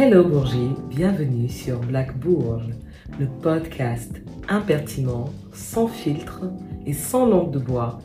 Hello 0.00 0.22
Bourgie, 0.22 0.76
bienvenue 0.88 1.48
sur 1.48 1.80
Black 1.80 2.16
Bourge, 2.20 2.68
le 3.18 3.26
podcast 3.42 4.12
impertinent, 4.48 5.24
sans 5.52 5.88
filtre 5.88 6.44
et 6.86 6.92
sans 6.92 7.26
langue 7.26 7.50
de 7.50 7.58
bois, 7.58 7.98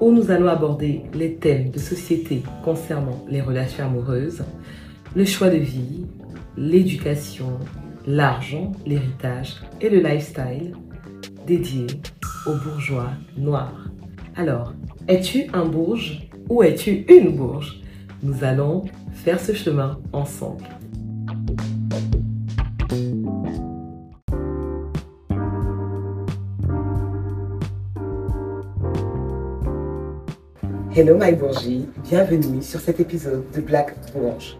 où 0.00 0.10
nous 0.10 0.32
allons 0.32 0.48
aborder 0.48 1.02
les 1.14 1.36
thèmes 1.36 1.70
de 1.70 1.78
société 1.78 2.42
concernant 2.64 3.24
les 3.28 3.40
relations 3.40 3.84
amoureuses, 3.84 4.42
le 5.14 5.24
choix 5.24 5.48
de 5.48 5.58
vie, 5.58 6.04
l'éducation, 6.56 7.60
l'argent, 8.08 8.72
l'héritage 8.84 9.62
et 9.80 9.88
le 9.88 10.00
lifestyle 10.00 10.74
dédié 11.46 11.86
aux 12.48 12.56
bourgeois 12.56 13.12
noirs. 13.38 13.88
Alors, 14.34 14.74
es-tu 15.06 15.44
un 15.52 15.64
bourge 15.64 16.28
ou 16.48 16.64
es-tu 16.64 17.04
une 17.08 17.36
bourge? 17.36 17.82
Nous 18.24 18.42
allons 18.42 18.86
faire 19.12 19.38
ce 19.38 19.52
chemin 19.52 20.00
ensemble. 20.12 20.64
Hello 30.98 31.14
my 31.14 31.30
bourgie, 31.32 31.86
bienvenue 32.08 32.62
sur 32.62 32.80
cet 32.80 33.00
épisode 33.00 33.44
de 33.54 33.60
Black 33.60 33.94
Bourge. 34.14 34.56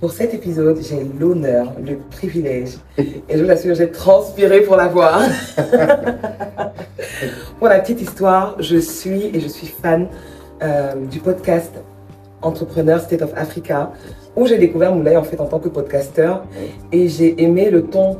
Pour 0.00 0.10
cet 0.10 0.32
épisode, 0.32 0.78
j'ai 0.80 1.04
l'honneur, 1.20 1.74
le 1.86 1.98
privilège, 1.98 2.78
et 2.96 3.36
je 3.36 3.44
vous 3.44 3.50
assure, 3.50 3.74
j'ai 3.74 3.90
transpiré 3.90 4.62
pour 4.62 4.76
la 4.76 4.88
voir. 4.88 5.20
pour 7.58 7.68
la 7.68 7.78
petite 7.80 8.00
histoire, 8.00 8.56
je 8.58 8.78
suis 8.78 9.36
et 9.36 9.40
je 9.40 9.48
suis 9.48 9.66
fan 9.66 10.08
euh, 10.62 10.94
du 11.10 11.20
podcast 11.20 11.74
Entrepreneur 12.40 12.98
State 12.98 13.20
of 13.20 13.34
Africa, 13.36 13.92
où 14.36 14.46
j'ai 14.46 14.56
découvert 14.56 14.94
Moulay 14.94 15.14
en 15.14 15.24
fait 15.24 15.38
en 15.42 15.46
tant 15.46 15.58
que 15.58 15.68
podcasteur, 15.68 16.46
et 16.90 17.06
j'ai 17.06 17.42
aimé 17.42 17.68
le 17.68 17.82
ton 17.82 18.16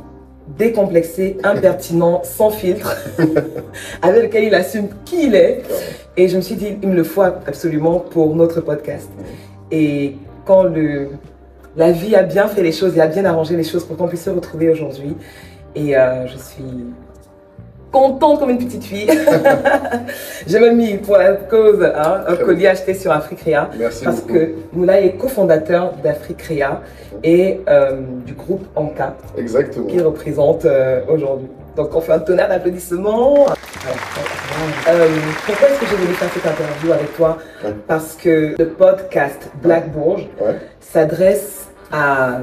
décomplexé, 0.47 1.37
impertinent, 1.43 2.21
sans 2.23 2.49
filtre, 2.49 2.95
avec 4.01 4.23
lequel 4.23 4.43
il 4.45 4.55
assume 4.55 4.89
qui 5.03 5.27
il 5.27 5.35
est. 5.35 5.63
Et 6.17 6.27
je 6.27 6.37
me 6.37 6.41
suis 6.41 6.55
dit, 6.55 6.77
il 6.81 6.89
me 6.89 6.95
le 6.95 7.03
faut 7.03 7.21
absolument 7.21 7.99
pour 7.99 8.35
notre 8.35 8.61
podcast. 8.61 9.09
Et 9.71 10.15
quand 10.45 10.63
le, 10.63 11.09
la 11.75 11.91
vie 11.91 12.15
a 12.15 12.23
bien 12.23 12.47
fait 12.47 12.63
les 12.63 12.71
choses 12.71 12.95
et 12.97 13.01
a 13.01 13.07
bien 13.07 13.25
arrangé 13.25 13.57
les 13.57 13.63
choses 13.63 13.83
pour 13.83 13.97
qu'on 13.97 14.07
puisse 14.07 14.23
se 14.23 14.29
retrouver 14.29 14.69
aujourd'hui, 14.69 15.15
et 15.75 15.97
euh, 15.97 16.25
je 16.27 16.37
suis 16.37 16.63
contente 17.99 18.39
comme 18.39 18.49
une 18.49 18.57
petite 18.57 18.83
fille. 18.83 19.07
J'ai 20.47 20.59
même 20.59 20.75
mis 20.75 20.97
pour 20.97 21.15
la 21.17 21.33
cause 21.33 21.81
hein, 21.81 22.23
un 22.27 22.35
collier 22.35 22.67
acheté 22.67 22.93
sur 22.93 23.11
Africrea. 23.11 23.69
Merci 23.79 24.03
parce 24.03 24.19
beaucoup. 24.21 24.33
que 24.33 24.49
Moulay 24.73 25.05
est 25.07 25.11
cofondateur 25.17 25.93
d'Africrea 26.03 26.81
et 27.23 27.61
euh, 27.69 28.01
du 28.25 28.33
groupe 28.33 28.65
Anka 28.75 29.15
Exactement. 29.37 29.87
qu'il 29.87 30.01
représente 30.03 30.65
euh, 30.65 31.01
aujourd'hui. 31.07 31.47
Donc 31.77 31.95
on 31.95 32.01
fait 32.01 32.11
un 32.11 32.19
tonnerre 32.19 32.49
d'applaudissements. 32.49 33.45
Euh, 34.89 35.07
pourquoi 35.45 35.69
est-ce 35.69 35.79
que 35.79 35.85
j'ai 35.89 35.95
voulu 35.95 36.13
faire 36.13 36.29
cette 36.33 36.45
interview 36.45 36.91
avec 36.91 37.15
toi. 37.15 37.37
Parce 37.87 38.15
que 38.21 38.55
le 38.57 38.67
podcast 38.69 39.49
Black 39.63 39.91
Bourge 39.91 40.27
Ouais, 40.41 40.55
s'adresse 40.81 41.67
à 41.91 42.39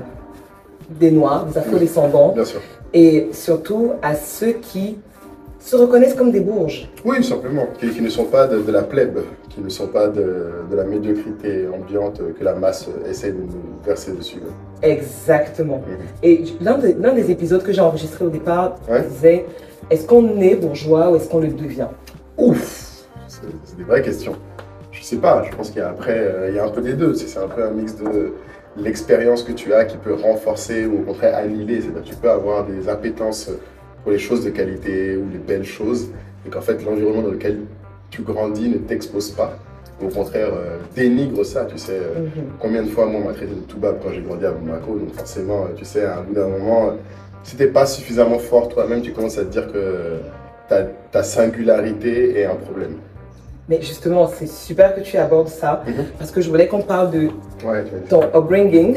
des 0.89 1.11
Noirs, 1.11 1.45
des 1.47 1.59
Afro-descendants 1.59 2.33
bien 2.35 2.45
sûr. 2.45 2.61
et 2.95 3.29
surtout 3.33 3.93
à 4.03 4.15
ceux 4.15 4.53
qui 4.53 4.99
se 5.63 5.77
reconnaissent 5.77 6.15
comme 6.15 6.33
des 6.33 6.41
bourges. 6.41 6.89
Oui, 7.05 7.23
simplement. 7.23 7.67
Qui, 7.79 7.91
qui 7.91 8.03
ne 8.03 8.09
sont 8.09 8.25
pas 8.25 8.47
de, 8.47 8.59
de 8.61 8.73
la 8.73 8.83
plèbe, 8.83 9.21
qui 9.49 9.61
ne 9.61 9.69
sont 9.69 9.87
pas 9.87 10.09
de, 10.09 10.65
de 10.71 10.77
la 10.77 10.85
médiocrité 10.85 11.67
ambiante 11.69 12.21
que 12.39 12.45
la 12.45 12.55
masse 12.55 12.89
essaie 13.09 13.33
de 13.33 13.39
nous 13.43 13.81
verser 13.85 14.13
dessus. 14.13 14.41
Exactement. 14.83 15.79
Mhm. 15.87 15.97
Et 16.23 16.45
l'un 16.61 16.79
des, 17.15 17.31
épisodes 17.31 17.63
que 17.63 17.73
j'ai 17.73 17.81
enregistré 17.81 18.25
au 18.25 18.29
départ 18.31 18.77
Ouais. 18.91 19.03
disait 19.03 19.47
est-ce 19.91 20.07
qu'on 20.07 20.41
est 20.41 20.57
bourgeois 20.57 21.11
ou 21.11 21.17
est-ce 21.17 21.29
qu'on 21.29 21.41
le 21.41 21.49
devient? 21.49 21.89
Ouf 22.37 23.05
C'est 23.29 23.77
des 23.77 23.85
vraies 23.85 24.03
questions. 24.03 24.35
Je 24.91 25.03
sais 25.03 25.17
pas, 25.17 25.43
je 25.49 25.57
pense 25.57 25.71
qu'il 25.71 25.79
y 25.81 25.85
a 25.85 25.89
après, 25.91 26.19
euh, 26.19 26.49
il 26.51 26.57
y 26.57 26.59
a 26.59 26.65
un 26.65 26.69
peu 26.69 26.81
des 26.81 26.95
deux. 26.95 27.15
C'est 27.15 27.39
un 27.39 27.49
peu 27.49 27.65
un 27.65 27.71
mix 27.71 27.97
de 27.97 28.35
l'expérience 28.77 29.43
que 29.43 29.53
tu 29.53 29.73
as 29.75 29.85
qui 29.85 29.97
peut 29.97 30.15
renforcer 30.15 30.87
ou 30.87 31.01
au 31.01 31.03
contraire 31.03 31.37
annihiler. 31.37 31.81
C'est-à-dire 31.81 32.03
tu 32.03 32.15
peux 32.15 32.31
avoir 32.31 32.65
des 32.67 32.89
appétences 32.89 33.51
pour 34.03 34.13
les 34.13 34.19
choses 34.19 34.45
de 34.45 34.51
qualité 34.51 35.17
ou 35.17 35.25
les 35.33 35.39
belles 35.39 35.65
choses 35.65 36.09
et 36.47 36.51
qu'en 36.51 36.61
fait 36.61 36.85
l'environnement 36.85 37.23
dans 37.23 37.31
lequel 37.31 37.61
tu 38.11 38.23
grandis 38.23 38.69
ne 38.69 38.79
t'expose 38.79 39.31
pas. 39.31 39.59
Au 40.03 40.09
contraire, 40.09 40.49
euh, 40.53 40.79
dénigre 40.97 41.45
ça, 41.45 41.65
tu 41.65 41.79
sais. 41.79 41.93
euh, 41.93 42.21
Mhm. 42.25 42.45
Combien 42.59 42.83
de 42.83 42.89
fois, 42.89 43.07
moi, 43.07 43.21
on 43.23 43.29
m'a 43.29 43.33
traité 43.35 43.55
de 43.55 43.61
toubab 43.61 43.97
quand 44.03 44.11
j'ai 44.13 44.21
grandi 44.23 44.45
à 44.45 44.51
Bamako, 44.51 44.97
donc 44.99 45.15
forcément, 45.15 45.63
euh, 45.65 45.75
tu 45.77 45.85
sais, 45.85 46.05
à 46.05 46.19
un 46.19 46.23
bout 46.23 46.35
d'un 46.35 46.49
moment, 46.49 46.95
si 47.45 47.55
t'es 47.57 47.69
pas 47.69 47.87
suffisamment 47.87 48.39
fort 48.41 48.69
toi-même, 48.69 49.01
tu 49.03 49.13
commences 49.13 49.39
à 49.39 49.45
te 49.45 49.51
dire 49.53 49.71
que 49.73 50.19
ta, 50.69 50.83
ta 51.13 51.23
singularité 51.23 52.39
est 52.41 52.45
un 52.47 52.57
problème. 52.57 52.95
Mais 53.69 53.81
justement, 53.81 54.27
c'est 54.29 54.49
super 54.49 54.95
que 54.95 55.01
tu 55.01 55.17
abordes 55.17 55.49
ça 55.49 55.83
Mhm. 55.87 55.95
parce 56.19 56.31
que 56.33 56.41
je 56.41 56.51
voulais 56.51 56.67
qu'on 56.67 56.81
parle 56.83 57.11
de 57.13 57.29
Ouais, 57.65 57.85
ton 58.09 58.23
upbringing. 58.35 58.97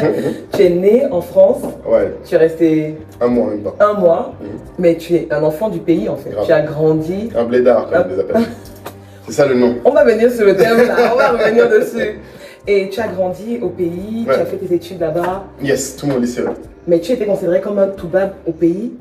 tu 0.52 0.62
es 0.62 0.68
né 0.70 1.06
en 1.10 1.22
France, 1.22 1.62
ouais, 1.88 2.12
tu 2.24 2.34
es 2.34 2.38
resté 2.38 2.96
un 3.22 3.28
mois 3.28 3.48
même 3.50 3.62
pas. 3.62 3.74
un 3.80 3.94
mois, 3.94 4.34
Mhm. 4.40 4.48
mais 4.78 4.96
tu 4.96 5.14
es 5.14 5.28
un 5.30 5.42
enfant 5.42 5.70
du 5.70 5.78
pays 5.78 6.08
en 6.10 6.16
fait. 6.16 6.30
Grave. 6.30 6.44
Tu 6.46 6.52
as 6.52 6.60
grandi. 6.60 7.30
Un 7.34 7.44
blédard, 7.44 7.88
comme 7.90 8.04
ils 8.10 8.14
les 8.16 8.20
appellent. 8.20 8.42
C'est 9.26 9.32
ça 9.32 9.46
le 9.46 9.54
nom. 9.54 9.76
On 9.84 9.92
va 9.92 10.04
venir 10.04 10.30
sur 10.30 10.44
le 10.44 10.56
thème 10.56 10.86
là, 10.86 10.96
on 11.12 11.16
va 11.16 11.30
revenir 11.32 11.68
dessus. 11.70 12.18
Et 12.66 12.90
tu 12.90 13.00
as 13.00 13.08
grandi 13.08 13.58
au 13.62 13.70
pays, 13.70 14.26
Ouais. 14.28 14.34
tu 14.34 14.40
as 14.40 14.44
fait 14.44 14.56
tes 14.58 14.74
études 14.74 15.00
là-bas, 15.00 15.44
Yes, 15.62 15.96
tout 15.96 16.06
mon 16.06 16.18
lycée. 16.18 16.42
mais 16.86 17.00
tu 17.00 17.12
étais 17.12 17.24
considéré 17.24 17.60
comme 17.62 17.78
un 17.78 17.88
toubab 17.88 18.32
au 18.46 18.52
pays? 18.52 18.92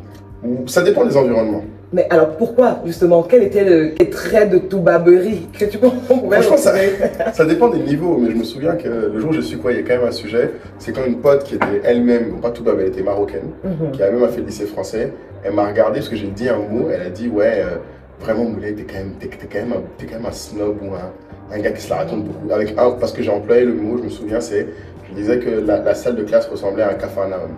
Ça 0.67 0.81
dépend 0.81 1.03
des 1.05 1.17
environnements. 1.17 1.63
Mais 1.94 2.07
alors 2.09 2.38
pourquoi 2.38 2.79
justement 2.85 3.22
Quel 3.24 3.44
était 3.44 3.66
le 3.66 3.91
les 4.00 4.09
traits 4.09 4.50
de 4.50 4.59
toubaberie 4.59 5.47
que 5.57 5.66
tu 5.66 5.78
pouvais 5.78 6.41
Franchement, 6.41 6.57
ça, 6.57 6.74
ça 7.34 7.46
dépend 7.46 7.68
des 7.69 7.79
niveaux, 7.79 8.18
mais 8.18 8.31
je 8.31 8.35
me 8.38 8.44
souviens 8.46 8.75
que 8.75 8.88
le 8.88 9.19
jour 9.19 9.31
où 9.31 9.34
je 9.34 9.41
suis 9.41 9.57
quoi, 9.57 9.74
il 9.74 9.79
y 9.79 9.81
a 9.81 9.84
quand 9.84 10.00
même 10.00 10.07
un 10.07 10.12
sujet. 10.13 10.52
C'est 10.79 10.94
quand 10.94 11.03
une 11.06 11.18
pote 11.18 11.44
qui 11.44 11.56
était 11.56 11.81
elle-même, 11.84 12.31
bon, 12.31 12.38
pas 12.40 12.52
toubab, 12.52 12.79
elle 12.79 12.88
était 12.88 13.03
marocaine, 13.03 13.50
Mhm. 13.63 13.91
qui 13.91 14.02
a 14.03 14.09
même 14.09 14.25
fait 14.29 14.40
le 14.40 14.46
lycée 14.47 14.66
français, 14.68 15.12
elle 15.44 15.53
m'a 15.53 15.68
regardé 15.68 16.00
parce 16.00 16.09
que 16.09 16.16
j'ai 16.16 16.28
dit 16.28 16.47
un 16.47 16.59
mot, 16.59 16.88
elle 16.94 17.02
a 17.02 17.09
dit 17.09 17.28
ouais, 17.28 17.56
euh, 17.57 17.75
vraiment 18.22 18.46
Moulay, 18.46 18.72
t'es 18.73 18.84
quand 18.84 19.00
même, 19.00 19.13
quand 19.22 19.59
même, 19.59 19.73
un, 19.73 20.06
quand 20.06 20.13
même 20.16 20.25
un 20.25 20.31
snob 20.31 20.78
ou 20.81 20.94
un, 20.96 21.53
un 21.56 21.59
gars 21.59 21.72
qui 21.72 21.81
se 21.81 21.90
la 21.90 21.97
raconte 21.97 22.23
beaucoup. 22.23 22.53
Avec 22.53 22.73
un, 22.78 22.91
parce 22.91 23.12
que 23.12 23.22
j'ai 23.22 23.31
employé 23.31 23.66
le 23.66 23.73
mot, 23.73 23.97
je 23.97 24.03
me 24.03 24.09
souviens, 24.09 24.40
c'est, 24.40 24.66
je 25.09 25.13
disais 25.16 25.40
que 25.40 25.50
la, 25.50 25.79
la 25.79 25.94
salle 25.94 26.16
de 26.16 26.23
classe 26.23 26.46
ressemblait 26.47 26.84
à 26.84 26.91
un 26.91 26.94
capharnaüm. 26.94 27.50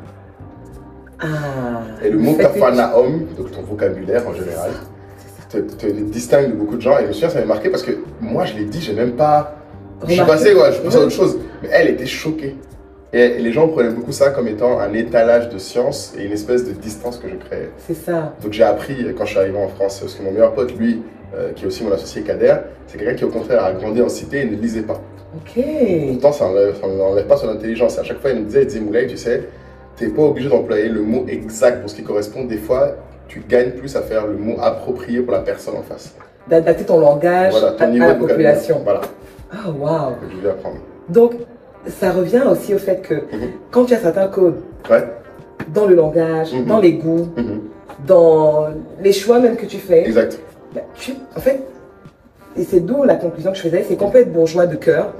Ah. 1.23 1.81
Et 2.03 2.09
le 2.09 2.17
mot 2.17 2.33
capharnaüm, 2.35 3.27
donc 3.37 3.51
ton 3.51 3.61
vocabulaire 3.61 4.27
en 4.27 4.33
général, 4.33 4.71
te, 5.49 5.57
te 5.57 5.87
distingue 5.87 6.51
de 6.51 6.55
beaucoup 6.55 6.75
de 6.75 6.81
gens. 6.81 6.97
Et 6.99 7.03
je 7.03 7.07
me 7.07 7.13
souviens, 7.13 7.29
ça 7.29 7.39
m'a 7.39 7.45
marqué 7.45 7.69
parce 7.69 7.83
que 7.83 7.91
moi, 8.19 8.45
je 8.45 8.55
l'ai 8.55 8.65
dit, 8.65 8.81
j'ai 8.81 8.93
même 8.93 9.13
pas. 9.13 9.55
Je 10.05 10.13
suis 10.13 10.25
passé, 10.25 10.53
ouais, 10.53 10.67
je 10.67 10.73
suis 10.73 10.83
passé 10.83 10.97
à 10.97 10.99
autre 10.99 11.11
chose. 11.11 11.39
Mais 11.61 11.69
elle 11.71 11.89
était 11.89 12.05
choquée. 12.05 12.55
Et, 13.13 13.37
les 13.37 13.51
gens 13.51 13.67
prenaient 13.67 13.91
beaucoup 13.91 14.11
ça 14.11 14.31
comme 14.31 14.47
étant 14.47 14.79
un 14.79 14.91
étalage 14.93 15.49
de 15.49 15.59
science 15.59 16.13
et 16.17 16.25
une 16.25 16.31
espèce 16.31 16.65
de 16.65 16.71
distance 16.71 17.17
que 17.17 17.29
je 17.29 17.35
créais. 17.35 17.69
C'est 17.77 17.93
ça. 17.93 18.33
Donc 18.41 18.51
j'ai 18.51 18.63
appris 18.63 19.05
quand 19.15 19.25
je 19.25 19.29
suis 19.29 19.39
arrivé 19.39 19.57
en 19.57 19.67
France, 19.67 19.99
parce 19.99 20.15
que 20.15 20.23
mon 20.23 20.31
meilleur 20.31 20.53
pote, 20.53 20.75
lui, 20.77 21.03
euh, 21.35 21.51
qui 21.53 21.63
est 21.63 21.67
aussi 21.67 21.83
mon 21.83 21.91
associé 21.91 22.23
Kader, 22.23 22.55
c'est 22.87 22.97
quelqu'un 22.97 23.13
qui 23.13 23.23
au 23.23 23.29
contraire 23.29 23.63
a 23.63 23.71
grandi 23.73 24.01
en 24.01 24.09
cité 24.09 24.41
et 24.41 24.45
ne 24.45 24.55
lisait 24.55 24.81
pas. 24.81 24.99
Ok. 25.35 25.63
Pourtant, 26.11 26.31
ça 26.31 26.45
n'enlève 26.45 26.75
ça 26.75 27.23
pas 27.23 27.37
son 27.37 27.49
intelligence. 27.49 27.97
Et 27.97 28.01
à 28.01 28.03
chaque 28.03 28.19
fois, 28.19 28.31
il 28.31 28.39
me 28.39 28.45
disait, 28.45 28.63
il 28.63 28.67
disait, 28.67 28.79
Moulay, 28.79 29.07
tu 29.07 29.17
sais, 29.17 29.47
t'es 29.97 30.07
pas 30.07 30.23
obligé 30.23 30.49
d'employer 30.49 30.89
le 30.89 31.01
mot 31.01 31.25
exact 31.27 31.81
pour 31.81 31.89
ce 31.89 31.95
qui 31.95 32.03
correspond. 32.03 32.45
Des 32.45 32.57
fois, 32.57 32.95
tu 33.27 33.41
gagnes 33.47 33.71
plus 33.71 33.95
à 33.95 34.01
faire 34.01 34.27
le 34.27 34.37
mot 34.37 34.55
approprié 34.61 35.21
pour 35.21 35.33
la 35.33 35.39
personne 35.39 35.75
en 35.75 35.83
face. 35.83 36.13
D'adapter 36.47 36.83
ton 36.83 36.99
langage 36.99 37.51
Voilà, 37.53 37.71
ton 37.71 37.83
à, 37.85 37.87
niveau 37.87 38.05
à 38.05 38.07
la 38.09 38.15
population. 38.15 38.81
Voilà, 38.83 39.01
Ah 39.51 39.69
waouh. 39.69 40.11
que 40.15 40.31
je 40.35 40.37
vais 40.41 40.49
apprendre. 40.49 40.77
Donc 41.09 41.33
ça 41.87 42.11
revient 42.11 42.43
aussi 42.49 42.73
au 42.73 42.77
fait 42.77 43.01
que 43.01 43.13
Mhm. 43.15 43.49
quand 43.71 43.85
tu 43.85 43.93
as 43.93 43.99
certains 43.99 44.27
codes 44.27 44.61
Ouais. 44.89 45.03
dans 45.73 45.85
le 45.85 45.95
langage, 45.95 46.53
Mhm. 46.53 46.65
dans 46.65 46.79
les 46.79 46.93
goûts, 46.93 47.27
Mhm. 47.37 47.59
dans 48.07 48.67
les 49.01 49.13
choix 49.13 49.39
même 49.39 49.55
que 49.55 49.65
tu 49.65 49.77
fais, 49.77 50.05
Exact. 50.05 50.39
bah, 50.75 50.81
tu, 50.95 51.13
en 51.35 51.39
fait, 51.39 51.61
et 52.57 52.63
c'est 52.63 52.81
d'où 52.81 53.03
la 53.03 53.15
conclusion 53.15 53.51
que 53.51 53.57
je 53.57 53.63
faisais, 53.63 53.85
c'est 53.87 53.95
qu'on 53.95 54.09
peut 54.09 54.19
être 54.19 54.31
bourgeois 54.33 54.65
de 54.67 54.75
cœur 54.75 55.13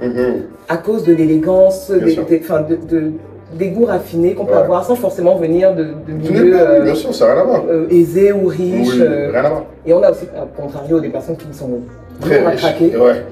à 0.68 0.76
cause 0.76 1.04
de 1.04 1.14
l'élégance, 1.14 1.90
de- 1.90 3.12
des 3.52 3.68
goûts 3.68 3.84
raffinés 3.84 4.34
qu'on 4.34 4.46
peut 4.46 4.52
Ouais. 4.52 4.58
avoir 4.58 4.84
sans 4.84 4.96
forcément 4.96 5.36
venir 5.36 5.74
de, 5.74 5.84
de 5.84 6.12
milieux 6.12 6.58
euh, 6.60 6.80
bien 6.80 6.94
sûr, 6.94 7.14
ça 7.14 7.26
n'a 7.28 7.32
rien 7.34 7.42
à 7.42 7.44
voir. 7.44 7.62
euh, 7.68 7.86
aisés 7.90 8.32
ou 8.32 8.46
riches. 8.46 8.94
Oui, 8.94 9.00
euh, 9.02 9.30
rien 9.30 9.44
à 9.44 9.48
voir. 9.50 9.62
et 9.86 9.92
on 9.92 10.02
a 10.02 10.10
aussi, 10.10 10.24
à 10.36 10.46
contrario, 10.60 11.00
des 11.00 11.08
personnes 11.10 11.36
qui 11.36 11.46
sont 11.52 11.70
Très 12.20 12.38
dures 12.38 12.46
à 12.48 12.50
riche. 12.50 12.60
craquer. 12.62 12.96
Ouais. 12.96 13.22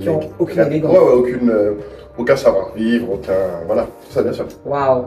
Qui 0.00 0.08
ont 0.08 0.18
Mais- 0.20 0.30
aucune 0.38 0.60
élégance. 0.62 0.92
Ouais, 0.92 1.12
aucune, 1.14 1.50
euh, 1.50 1.72
aucun 2.18 2.36
savoir-vivre, 2.36 3.06
aucun. 3.14 3.32
Voilà, 3.66 3.82
tout 3.82 4.12
ça, 4.12 4.22
bien 4.22 4.32
sûr. 4.32 4.46
Waouh. 4.66 5.04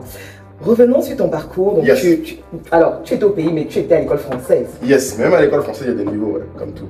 Revenons 0.64 1.02
sur 1.02 1.16
ton 1.16 1.28
parcours. 1.28 1.74
Donc, 1.74 1.84
Yes. 1.86 2.00
tu, 2.00 2.20
tu- 2.20 2.38
alors, 2.70 3.00
tu 3.02 3.14
étais 3.14 3.24
au 3.24 3.30
pays, 3.30 3.50
mais 3.52 3.66
tu 3.66 3.78
étais 3.80 3.94
à 3.96 4.00
l'école 4.00 4.18
française. 4.18 4.68
Yes, 4.84 5.18
même 5.18 5.34
à 5.34 5.40
l'école 5.40 5.62
française, 5.62 5.88
il 5.88 5.98
y 5.98 6.00
a 6.00 6.04
des 6.04 6.10
niveaux, 6.10 6.38
comme 6.58 6.72
tout. 6.72 6.86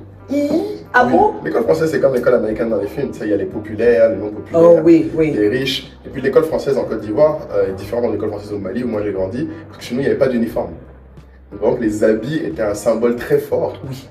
Ah 0.97 1.03
Oui. 1.05 1.11
bon 1.11 1.33
L'école 1.43 1.63
française, 1.63 1.91
c'est 1.91 1.99
comme 1.99 2.13
l'école 2.15 2.35
américaine 2.35 2.69
dans 2.69 2.77
les 2.79 2.87
films. 2.87 3.11
Tu 3.11 3.19
sais, 3.19 3.25
il 3.25 3.31
y 3.31 3.33
a 3.33 3.37
les 3.37 3.45
populaires, 3.45 4.09
les 4.09 4.15
non 4.15 4.29
populaires. 4.31 4.61
Oh 4.63 4.79
oui, 4.83 5.11
oui. 5.15 5.31
les 5.31 5.49
riches. 5.49 5.91
Et 6.05 6.09
puis 6.09 6.21
l'école 6.21 6.45
française 6.45 6.77
en 6.77 6.83
Côte 6.85 7.01
d'Ivoire 7.01 7.47
euh, 7.53 7.69
est 7.69 7.73
différente 7.73 8.07
de 8.07 8.11
l'école 8.13 8.29
française 8.29 8.53
au 8.53 8.57
Mali 8.59 8.83
où 8.83 8.87
moi 8.87 9.01
j'ai 9.03 9.11
grandi, 9.11 9.47
parce 9.67 9.79
que 9.79 9.83
chez 9.83 9.93
nous 9.95 10.01
il 10.01 10.03
n'y 10.03 10.09
avait 10.09 10.17
pas 10.19 10.27
d'uniforme. 10.27 10.71
Donc 11.61 11.79
les 11.79 12.03
habits 12.03 12.37
étaient 12.37 12.61
un 12.63 12.73
symbole 12.73 13.15
très 13.15 13.37
fort. 13.39 13.81
Oui. 13.89 14.07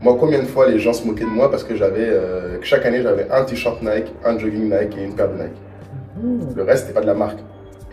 Moi, 0.00 0.16
combien 0.20 0.40
de 0.40 0.44
fois 0.46 0.68
les 0.68 0.78
gens 0.78 0.92
se 0.92 1.06
moquaient 1.06 1.24
de 1.24 1.30
moi 1.30 1.50
parce 1.50 1.64
que 1.64 1.74
j'avais, 1.74 2.06
euh, 2.06 2.58
que 2.58 2.66
chaque 2.66 2.84
année 2.84 3.02
j'avais 3.02 3.26
un 3.30 3.44
t-shirt 3.44 3.80
Nike, 3.82 4.12
un 4.24 4.38
jogging 4.38 4.64
Nike 4.64 4.96
et 4.98 5.04
une 5.04 5.14
paire 5.14 5.28
de 5.30 5.34
Nike. 5.42 5.56
Hmm, 6.22 6.40
Le 6.54 6.62
reste 6.64 6.82
c'était 6.82 6.92
pas 6.94 7.00
de 7.00 7.06
la 7.06 7.14
marque. 7.14 7.38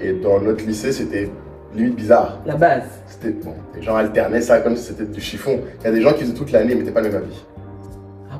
Et 0.02 0.12
dans 0.12 0.40
notre 0.42 0.66
lycée 0.66 0.92
c'était 0.92 1.30
limite 1.74 1.96
bizarre. 1.96 2.40
La 2.46 2.56
base. 2.56 2.84
C'était 3.08 3.30
bon, 3.32 3.54
les 3.76 3.82
gens 3.82 3.96
alternaient 3.96 4.42
ça 4.42 4.60
comme 4.60 4.76
si 4.76 4.84
c'était 4.88 5.06
du 5.06 5.22
chiffon. 5.22 5.60
Il 5.82 5.86
y 5.86 5.88
a 5.88 5.92
des 5.92 6.02
gens 6.02 6.12
qui 6.14 6.24
faisaient 6.24 6.34
toute 6.34 6.52
l'année 6.52 6.74
mais 6.76 6.82
mettaient 6.82 6.92
pas 6.92 7.02
le 7.02 7.08
même 7.10 7.18
habit. 7.24 7.46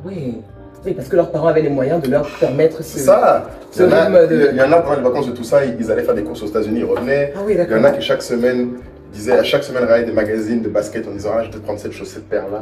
Oui. 0.06 0.38
Oui, 0.86 0.94
parce 0.94 1.08
que 1.08 1.16
leurs 1.16 1.32
parents 1.32 1.48
avaient 1.48 1.62
les 1.62 1.70
moyens 1.70 2.02
de 2.02 2.10
leur 2.12 2.28
permettre 2.40 2.84
ce. 2.84 3.00
Ça. 3.00 3.50
Il 3.72 3.78
ce 3.78 3.84
y, 3.84 3.86
en 3.86 3.92
a, 3.92 4.26
de- 4.28 4.50
il 4.52 4.58
y 4.58 4.62
en 4.62 4.72
a 4.72 4.82
pendant 4.82 4.98
les 4.98 5.02
vacances 5.02 5.28
de 5.28 5.32
tout 5.32 5.44
ça, 5.46 5.64
ils 5.66 5.76
ils 5.80 5.90
allaient 5.92 6.04
faire 6.04 6.14
des 6.14 6.24
courses 6.24 6.44
aux 6.44 6.48
États-Unis, 6.48 6.80
ils 6.80 6.86
revenaient. 6.86 7.32
Ah 7.36 7.40
oui, 7.46 7.54
Il 7.58 7.72
y 7.72 7.80
en 7.80 7.84
a 7.86 7.92
qui 7.92 8.02
chaque 8.02 8.22
semaine 8.22 8.74
disaient, 9.14 9.32
à 9.38 9.44
chaque 9.44 9.64
semaine, 9.64 9.84
regardaient 9.84 10.06
des 10.06 10.12
magazines 10.12 10.62
de 10.62 10.68
basket 10.70 11.08
en 11.08 11.12
disant 11.12 11.30
Ah, 11.36 11.44
je 11.44 11.48
vais 11.48 11.54
te 11.54 11.64
prendre 11.64 11.80
cette 11.80 11.94
chose, 11.94 12.10
cette 12.10 12.28
paire-là. 12.28 12.62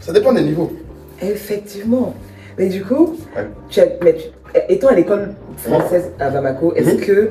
Ça 0.00 0.12
dépend 0.12 0.32
des 0.32 0.42
niveaux. 0.42 0.72
Effectivement. 1.20 2.14
Mais 2.58 2.68
du 2.68 2.82
coup, 2.84 3.16
Ouais. 3.36 3.46
tu 3.68 3.80
as- 3.80 3.86
mais 4.02 4.14
tu- 4.14 4.28
étant 4.68 4.88
à 4.88 4.94
l'école 4.94 5.34
française 5.58 6.10
à 6.18 6.30
Bamako, 6.30 6.72
est-ce 6.74 6.94
Mhm. 6.94 7.00
que 7.00 7.28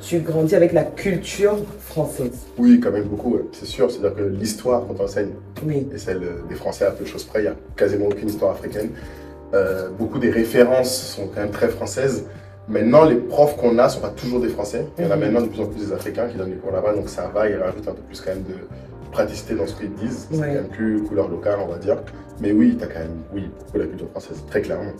tu 0.00 0.18
grandis 0.20 0.54
avec 0.54 0.72
la 0.72 0.84
culture 0.84 1.56
française 1.80 2.32
Oui, 2.58 2.80
quand 2.80 2.90
même 2.90 3.04
beaucoup, 3.04 3.34
ouais, 3.34 3.44
c'est 3.52 3.66
sûr. 3.66 3.90
C'est-à-dire 3.90 4.14
que 4.16 4.22
l'histoire 4.22 4.86
qu'on 4.86 4.94
t'enseigne 4.94 5.30
Oui. 5.66 5.86
et 5.94 5.98
celle 5.98 6.22
des 6.48 6.54
Français 6.54 6.86
à 6.86 6.90
peu 6.90 7.04
de 7.04 7.08
choses 7.08 7.24
près, 7.24 7.40
il 7.40 7.42
n'y 7.42 7.48
a 7.48 7.56
quasiment 7.76 8.06
aucune 8.06 8.28
histoire 8.28 8.52
africaine. 8.52 8.90
Euh, 9.52 9.88
beaucoup 9.90 10.18
des 10.18 10.30
références 10.30 10.94
sont 11.16 11.26
quand 11.28 11.40
même 11.40 11.50
très 11.50 11.68
françaises. 11.68 12.24
Maintenant, 12.68 13.04
les 13.04 13.16
profs 13.16 13.56
qu'on 13.56 13.78
a 13.78 13.84
ne 13.86 13.90
sont 13.90 14.00
pas 14.00 14.10
toujours 14.10 14.40
des 14.40 14.48
Français. 14.48 14.86
Il 14.98 15.04
y 15.04 15.08
en 15.08 15.10
a 15.10 15.16
Mhm. 15.16 15.22
maintenant 15.22 15.40
de 15.42 15.48
plus 15.48 15.60
en 15.60 15.66
plus 15.66 15.86
des 15.86 15.92
Africains 15.92 16.28
qui 16.28 16.36
donnent 16.36 16.50
des 16.50 16.56
cours 16.56 16.70
là-bas, 16.72 16.94
donc 16.94 17.08
ça 17.08 17.28
va, 17.34 17.48
ils 17.48 17.56
rajoutent 17.56 17.88
un 17.88 17.92
peu 17.94 18.02
plus 18.02 18.20
quand 18.20 18.30
même 18.30 18.44
de 18.44 18.54
praticité 19.10 19.54
dans 19.54 19.66
ce 19.66 19.74
qu'ils 19.74 19.92
disent. 19.94 20.28
C'est 20.30 20.38
Ouais. 20.38 20.46
quand 20.46 20.54
même 20.54 20.68
plus 20.68 21.02
couleur 21.02 21.28
locale, 21.28 21.58
on 21.62 21.66
va 21.68 21.78
dire. 21.78 21.96
Mais 22.40 22.52
oui, 22.52 22.76
tu 22.78 22.84
as 22.84 22.86
quand 22.86 23.00
même, 23.00 23.18
oui, 23.34 23.50
beaucoup 23.58 23.78
la 23.78 23.86
culture 23.86 24.08
française, 24.10 24.40
très 24.48 24.62
clairement. 24.62 24.92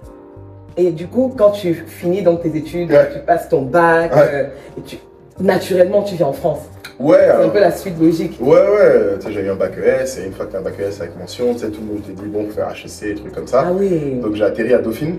Et 0.77 0.91
du 0.91 1.07
coup, 1.07 1.33
quand 1.37 1.51
tu 1.51 1.75
finis 1.75 2.23
donc 2.23 2.43
tes 2.43 2.57
études, 2.57 2.91
Ouais. 2.91 3.09
tu 3.13 3.19
passes 3.21 3.49
ton 3.49 3.63
bac, 3.63 4.15
Ouais. 4.15 4.23
euh, 4.33 4.45
et 4.79 4.83
tu, 4.83 4.97
naturellement 5.41 6.03
tu 6.03 6.15
viens 6.17 6.27
en 6.27 6.33
France. 6.33 6.61
Ouais, 6.99 7.17
C'est 7.25 7.45
un 7.47 7.49
peu 7.49 7.61
la 7.61 7.71
suite 7.73 7.99
logique. 7.99 8.37
Ouais, 8.41 8.51
ouais, 8.51 9.19
tu 9.19 9.27
sais, 9.27 9.33
j'ai 9.33 9.41
eu 9.41 9.49
un 9.51 9.55
bac 9.55 9.73
ES, 9.79 10.21
et 10.21 10.27
une 10.27 10.33
fois 10.33 10.45
que 10.47 10.51
tu 10.51 10.57
as 10.57 10.61
un 10.61 10.63
bac 10.63 10.75
ES 10.79 11.01
avec 11.01 11.19
mention, 11.19 11.55
tu 11.55 11.61
sais, 11.61 11.71
tout 11.71 11.81
le 11.81 11.87
monde 11.95 12.03
te 12.03 12.11
dit, 12.11 12.29
bon, 12.29 12.45
faut 12.47 12.53
faire 12.53 12.69
HEC, 12.71 13.11
et 13.11 13.15
trucs 13.15 13.35
comme 13.35 13.47
ça. 13.47 13.65
Ah 13.69 13.73
oui. 13.73 14.21
Donc 14.23 14.35
j'ai 14.35 14.45
atterri 14.45 14.75
à 14.75 14.79
Dauphine. 14.79 15.17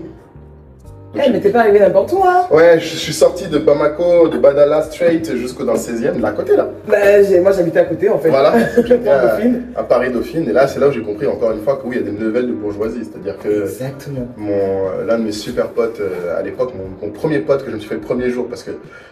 Eh, 1.14 1.18
Donc, 1.18 1.28
mais 1.32 1.40
t'es 1.40 1.50
pas 1.50 1.60
arrivé 1.60 1.78
n'importe 1.78 2.10
où, 2.12 2.22
hein 2.24 2.46
Ouais, 2.50 2.78
je 2.80 2.96
suis 2.96 3.12
sorti 3.12 3.46
de 3.46 3.58
Bamako, 3.58 4.28
de 4.28 4.38
Badala 4.38 4.82
straight 4.82 5.36
jusqu'au 5.36 5.64
dans 5.64 5.74
le 5.74 5.78
16e, 5.78 6.16
de 6.16 6.22
la 6.22 6.30
côté 6.32 6.56
là. 6.56 6.68
bah, 6.88 7.22
j'ai- 7.22 7.40
Moi 7.40 7.52
j'habitais 7.52 7.80
à 7.80 7.84
côté 7.84 8.08
en 8.08 8.18
fait. 8.18 8.30
Voilà, 8.30 8.54
J'étais 8.86 9.08
à 9.10 9.26
Dauphine. 9.36 9.62
à 9.76 9.82
Paris 9.82 10.10
Dauphine, 10.10 10.48
et 10.48 10.52
là 10.52 10.66
c'est 10.66 10.80
là 10.80 10.88
où 10.88 10.92
j'ai 10.92 11.02
compris 11.02 11.26
encore 11.26 11.52
une 11.52 11.60
fois 11.62 11.76
que 11.76 11.86
oui, 11.86 11.96
il 12.00 12.06
y 12.06 12.08
a 12.08 12.10
des 12.10 12.16
levels 12.18 12.46
de 12.46 12.52
bourgeoisie, 12.52 13.00
c'est-à-dire 13.04 13.36
que 13.38 13.64
Exactement. 13.64 14.26
mon 14.38 14.52
euh, 14.52 15.04
l'un 15.06 15.18
de 15.18 15.24
mes 15.24 15.32
super 15.32 15.68
potes 15.68 16.00
euh, 16.00 16.38
à 16.38 16.42
l'époque, 16.42 16.72
mon, 16.74 17.06
mon 17.06 17.12
premier 17.12 17.40
pote 17.40 17.62
que 17.62 17.70
je 17.70 17.74
me 17.74 17.80
suis 17.80 17.88
fait 17.90 17.96
le 17.96 18.00
premier 18.00 18.30
jour, 18.30 18.46
parce 18.48 18.62
que 18.62 18.70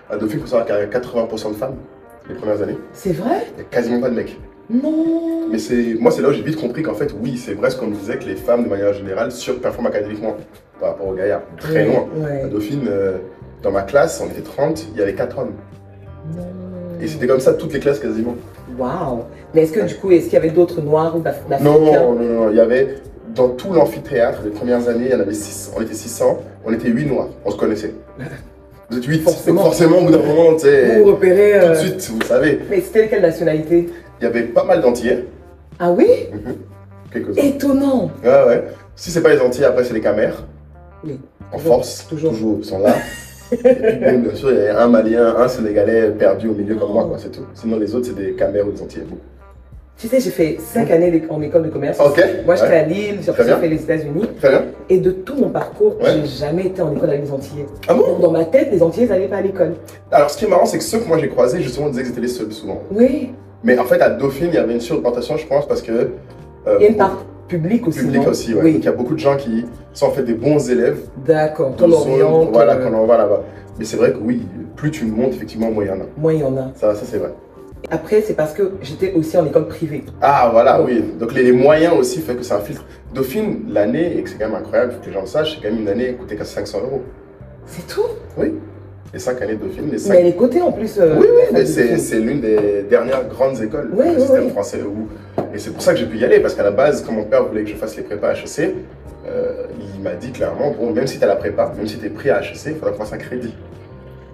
à 0.08 0.16
Dauphine, 0.16 0.38
il 0.38 0.42
faut 0.42 0.46
savoir 0.48 0.64
qu'il 0.66 0.74
y 0.74 0.78
a 0.78 0.86
80% 0.86 1.50
de 1.50 1.56
femmes 1.56 1.74
les 2.28 2.34
premières 2.34 2.62
années, 2.62 2.78
C'est 2.92 3.12
vrai? 3.12 3.44
Il 3.50 3.54
n'y 3.56 3.60
a 3.62 3.64
quasiment 3.70 4.00
pas 4.00 4.08
de 4.08 4.14
mecs. 4.14 4.38
Non. 4.70 5.48
Mais 5.50 5.58
c'est 5.58 5.96
moi 5.98 6.10
c'est 6.12 6.22
là 6.22 6.28
où 6.28 6.32
j'ai 6.32 6.42
vite 6.42 6.60
compris 6.60 6.82
qu'en 6.82 6.94
fait 6.94 7.12
oui, 7.20 7.36
c'est 7.36 7.54
vrai 7.54 7.70
ce 7.70 7.76
qu'on 7.76 7.86
me 7.88 7.94
disait 7.96 8.18
que 8.18 8.24
les 8.24 8.36
femmes 8.36 8.64
de 8.64 8.68
manière 8.68 8.92
générale 8.92 9.32
surperforment 9.32 9.88
académiquement 9.88 10.36
par 10.78 10.90
rapport 10.90 11.08
aux 11.08 11.14
gaillards, 11.14 11.42
très 11.58 11.84
loin. 11.86 12.06
Ouais. 12.16 12.48
Dauphine, 12.48 12.86
euh, 12.88 13.16
dans 13.62 13.70
ma 13.72 13.82
classe, 13.82 14.22
on 14.24 14.30
était 14.30 14.40
30, 14.42 14.86
il 14.94 14.98
y 14.98 15.02
avait 15.02 15.14
4 15.14 15.38
hommes. 15.40 15.52
Non. 16.36 16.44
Et 17.02 17.06
c'était 17.08 17.26
comme 17.26 17.40
ça 17.40 17.52
toutes 17.54 17.72
les 17.72 17.80
classes 17.80 17.98
quasiment. 17.98 18.34
Waouh. 18.78 19.24
Mais 19.54 19.62
est-ce 19.64 19.72
que 19.72 19.80
du 19.84 19.94
coup, 19.96 20.10
est-ce 20.12 20.24
qu'il 20.24 20.34
y 20.34 20.36
avait 20.36 20.50
d'autres 20.50 20.80
noirs 20.80 21.16
ou 21.16 21.20
d'Af- 21.20 21.46
d'Africains? 21.48 21.70
Non, 21.70 21.80
non, 21.80 22.14
non, 22.14 22.22
non, 22.44 22.50
il 22.50 22.56
y 22.56 22.60
avait 22.60 22.94
dans 23.34 23.48
tout 23.48 23.72
l'amphithéâtre, 23.72 24.40
les 24.44 24.50
premières 24.50 24.88
années, 24.88 25.06
il 25.06 25.10
y 25.10 25.14
en 25.14 25.20
avait 25.20 25.34
6. 25.34 25.72
On 25.76 25.82
était 25.82 25.94
600, 25.94 26.38
on 26.64 26.72
était 26.72 26.88
8 26.88 27.06
noirs, 27.06 27.28
on 27.44 27.50
se 27.50 27.56
connaissait. 27.56 27.92
Vous 28.90 28.98
êtes 28.98 29.04
8, 29.04 29.20
Forcément. 29.22 29.62
forcément, 29.62 29.98
au 29.98 30.04
bout 30.06 30.10
d'un 30.12 30.18
moment, 30.18 30.54
tu 30.54 30.62
sais, 30.62 30.98
Vous 30.98 31.04
repérez. 31.04 31.60
tout 31.60 31.66
de 31.66 31.70
euh, 31.70 31.74
suite, 31.76 32.10
vous 32.12 32.22
savez. 32.26 32.58
Mais 32.68 32.80
c'était 32.80 33.06
quelle 33.08 33.22
nationalité? 33.22 33.88
Il 34.20 34.24
y 34.24 34.26
avait 34.26 34.42
pas 34.42 34.64
mal 34.64 34.80
d'Antillais, 34.82 35.24
Ah 35.78 35.90
oui 35.90 36.06
quelques-uns. 37.12 37.42
Étonnant. 37.42 38.10
Ouais, 38.22 38.44
ouais. 38.46 38.64
Si 38.94 39.10
c'est 39.10 39.22
pas 39.22 39.30
les 39.34 39.40
Antillais, 39.40 39.66
après 39.66 39.82
c'est 39.84 39.94
les 39.94 40.00
Camères. 40.00 40.44
Oui. 41.04 41.18
En 41.52 41.56
Toujours, 41.58 41.74
force, 41.76 42.06
toujours. 42.08 42.56
ils 42.60 42.64
sont 42.64 42.78
là. 42.80 42.94
Et 43.52 43.56
puis, 43.56 44.16
bien 44.18 44.34
sûr, 44.34 44.52
il 44.52 44.58
y 44.58 44.66
a 44.68 44.80
un 44.80 44.86
Malien, 44.86 45.34
un 45.36 45.48
Sénégalais 45.48 46.10
perdu 46.10 46.48
au 46.48 46.52
milieu 46.54 46.76
comme 46.76 46.92
moi, 46.92 47.04
quoi, 47.06 47.16
c'est 47.18 47.30
tout. 47.32 47.44
Sinon, 47.54 47.78
les 47.80 47.92
autres, 47.96 48.06
c'est 48.06 48.14
des 48.14 48.34
Camères 48.34 48.68
ou 48.68 48.70
des 48.70 48.80
Antillais. 48.80 49.06
Tu 49.98 50.06
sais, 50.06 50.20
j'ai 50.20 50.30
fait 50.30 50.56
5 50.60 50.88
années 50.92 51.10
d'é- 51.10 51.24
en 51.28 51.42
école 51.42 51.64
de 51.64 51.68
commerce. 51.70 51.98
Ok. 51.98 52.22
Moi, 52.46 52.54
j'étais 52.54 52.68
ouais. 52.68 52.76
à 52.78 52.84
Lille, 52.84 53.18
j'ai 53.26 53.32
fait 53.32 53.68
les 53.68 53.82
États-Unis. 53.82 54.24
Très 54.38 54.50
bien. 54.50 54.64
Et 54.88 54.98
de 54.98 55.10
tout 55.10 55.34
mon 55.34 55.48
parcours, 55.50 55.96
Ouais. 56.00 56.10
j'ai 56.22 56.26
jamais 56.26 56.66
été 56.66 56.80
en 56.80 56.94
école 56.94 57.08
avec 57.10 57.22
les 57.24 57.32
Antillais. 57.32 57.66
Ah 57.88 57.94
bon? 57.94 58.06
Donc, 58.06 58.20
dans 58.20 58.30
ma 58.30 58.44
tête, 58.44 58.68
les 58.70 58.82
Antillais 58.82 59.08
n'allaient 59.08 59.26
pas 59.28 59.38
à 59.38 59.42
l'école. 59.42 59.72
Alors, 60.12 60.30
ce 60.30 60.38
qui 60.38 60.44
est 60.44 60.48
marrant, 60.48 60.66
c'est 60.66 60.78
que 60.78 60.84
ceux 60.84 61.00
que 61.00 61.08
moi 61.08 61.18
j'ai 61.18 61.28
croisés, 61.28 61.60
justement, 61.60 61.88
disaient 61.88 62.02
que 62.02 62.08
c'était 62.08 62.20
les 62.20 62.28
seuls 62.28 62.52
souvent. 62.52 62.80
Oui. 62.92 63.32
Mais 63.62 63.78
en 63.78 63.84
fait, 63.84 64.00
à 64.00 64.10
Dauphine, 64.10 64.48
il 64.48 64.54
y 64.54 64.58
avait 64.58 64.72
une 64.74 64.80
surreprésentation, 64.80 65.36
je 65.36 65.46
pense, 65.46 65.66
parce 65.68 65.82
que. 65.82 65.92
euh, 65.92 66.76
Il 66.78 66.82
y 66.82 66.86
a 66.86 66.88
une 66.90 66.96
part 66.96 67.24
publique 67.48 67.86
aussi. 67.88 68.00
public 68.00 68.26
aussi, 68.26 68.54
ouais. 68.54 68.60
Oui. 68.62 68.72
Donc, 68.74 68.82
il 68.82 68.86
y 68.86 68.88
a 68.88 68.92
beaucoup 68.92 69.14
de 69.14 69.18
gens 69.18 69.36
qui 69.36 69.66
sont 69.92 70.06
en 70.06 70.10
fait 70.10 70.22
des 70.22 70.34
bons 70.34 70.70
élèves. 70.70 71.00
D'accord. 71.26 71.74
de 71.74 71.80
Comme 71.80 71.92
zone, 71.92 72.22
Orient. 72.22 72.48
Voilà, 72.52 72.76
qu'on 72.76 72.94
envoie 72.94 73.16
là-bas. 73.18 73.42
Mais 73.78 73.84
c'est 73.84 73.96
vrai 73.96 74.12
que 74.12 74.18
oui, 74.18 74.42
plus 74.76 74.90
tu 74.90 75.04
montes, 75.04 75.34
effectivement, 75.34 75.70
moins 75.70 75.84
il 75.84 75.88
y 75.88 75.90
en 75.90 76.00
a. 76.00 76.06
Moi, 76.16 76.34
il 76.34 76.40
y 76.40 76.44
en 76.44 76.56
a. 76.56 76.70
Ça, 76.74 76.94
ça 76.94 77.02
c'est 77.04 77.18
vrai. 77.18 77.32
Après, 77.90 78.20
c'est 78.20 78.34
parce 78.34 78.52
que 78.52 78.72
j'étais 78.82 79.12
aussi 79.14 79.36
en 79.38 79.46
école 79.46 79.66
privée. 79.66 80.04
Ah, 80.20 80.48
voilà, 80.52 80.78
Donc- 80.78 80.86
oui. 80.88 81.04
Donc, 81.18 81.34
les, 81.34 81.42
les 81.42 81.52
moyens 81.52 81.94
aussi 81.98 82.20
fait 82.20 82.34
que 82.36 82.52
un 82.52 82.58
filtre. 82.60 82.84
Dauphine, 83.14 83.62
l'année, 83.68 84.16
et 84.16 84.22
que 84.22 84.28
c'est 84.30 84.38
quand 84.38 84.46
même 84.48 84.54
incroyable, 84.56 84.92
faut 84.92 85.00
que 85.00 85.06
les 85.06 85.12
gens 85.12 85.22
le 85.22 85.26
sachent, 85.26 85.56
c'est 85.56 85.62
quand 85.66 85.72
même 85.74 85.82
une 85.82 85.88
année 85.88 86.08
qui 86.12 86.14
coûtait 86.14 86.36
qu'à 86.36 86.44
500 86.44 86.78
euros. 86.84 87.02
C'est 87.66 87.86
tout? 87.86 88.02
Oui. 88.38 88.54
Les 89.12 89.18
5 89.18 89.42
années 89.42 89.54
de 89.56 89.64
Dauphine, 89.64 89.90
les 89.90 89.98
5 89.98 90.10
Mais 90.12 90.20
elle 90.20 90.26
est 90.28 90.36
cotée 90.36 90.60
en 90.60 90.70
plus. 90.70 90.98
euh, 90.98 91.16
Oui, 91.18 91.26
oui, 91.52 91.66
c'est 91.66 92.20
l'une 92.20 92.40
des 92.40 92.84
dernières 92.88 93.26
grandes 93.28 93.60
écoles 93.60 93.90
Oui, 93.92 94.04
du 94.10 94.14
oui, 94.14 94.20
système 94.20 94.44
oui. 94.44 94.50
français. 94.50 94.80
Où... 94.82 95.08
Et 95.52 95.58
c'est 95.58 95.70
pour 95.70 95.82
ça 95.82 95.92
que 95.92 95.98
j'ai 95.98 96.06
pu 96.06 96.16
y 96.18 96.24
aller, 96.24 96.38
parce 96.40 96.54
qu'à 96.54 96.62
la 96.62 96.70
base, 96.70 97.02
quand 97.04 97.12
mon 97.12 97.24
père 97.24 97.44
voulait 97.44 97.64
que 97.64 97.70
je 97.70 97.74
fasse 97.74 97.96
les 97.96 98.04
prépas 98.04 98.34
HEC, 98.34 98.72
euh, 99.26 99.64
il 99.96 100.00
m'a 100.02 100.12
dit 100.14 100.30
clairement, 100.30 100.72
bon, 100.78 100.92
même 100.92 101.06
si 101.08 101.18
tu 101.18 101.24
as 101.24 101.28
la 101.28 101.36
prépa, 101.36 101.72
même 101.76 101.86
si 101.88 101.98
tu 101.98 102.06
es 102.06 102.10
pris 102.10 102.30
à 102.30 102.40
HEC, 102.40 102.54
il 102.66 102.74
faudra 102.74 102.90
que 102.90 102.96
tu 102.96 103.02
fasses 103.02 103.12
un 103.12 103.18
crédit. 103.18 103.54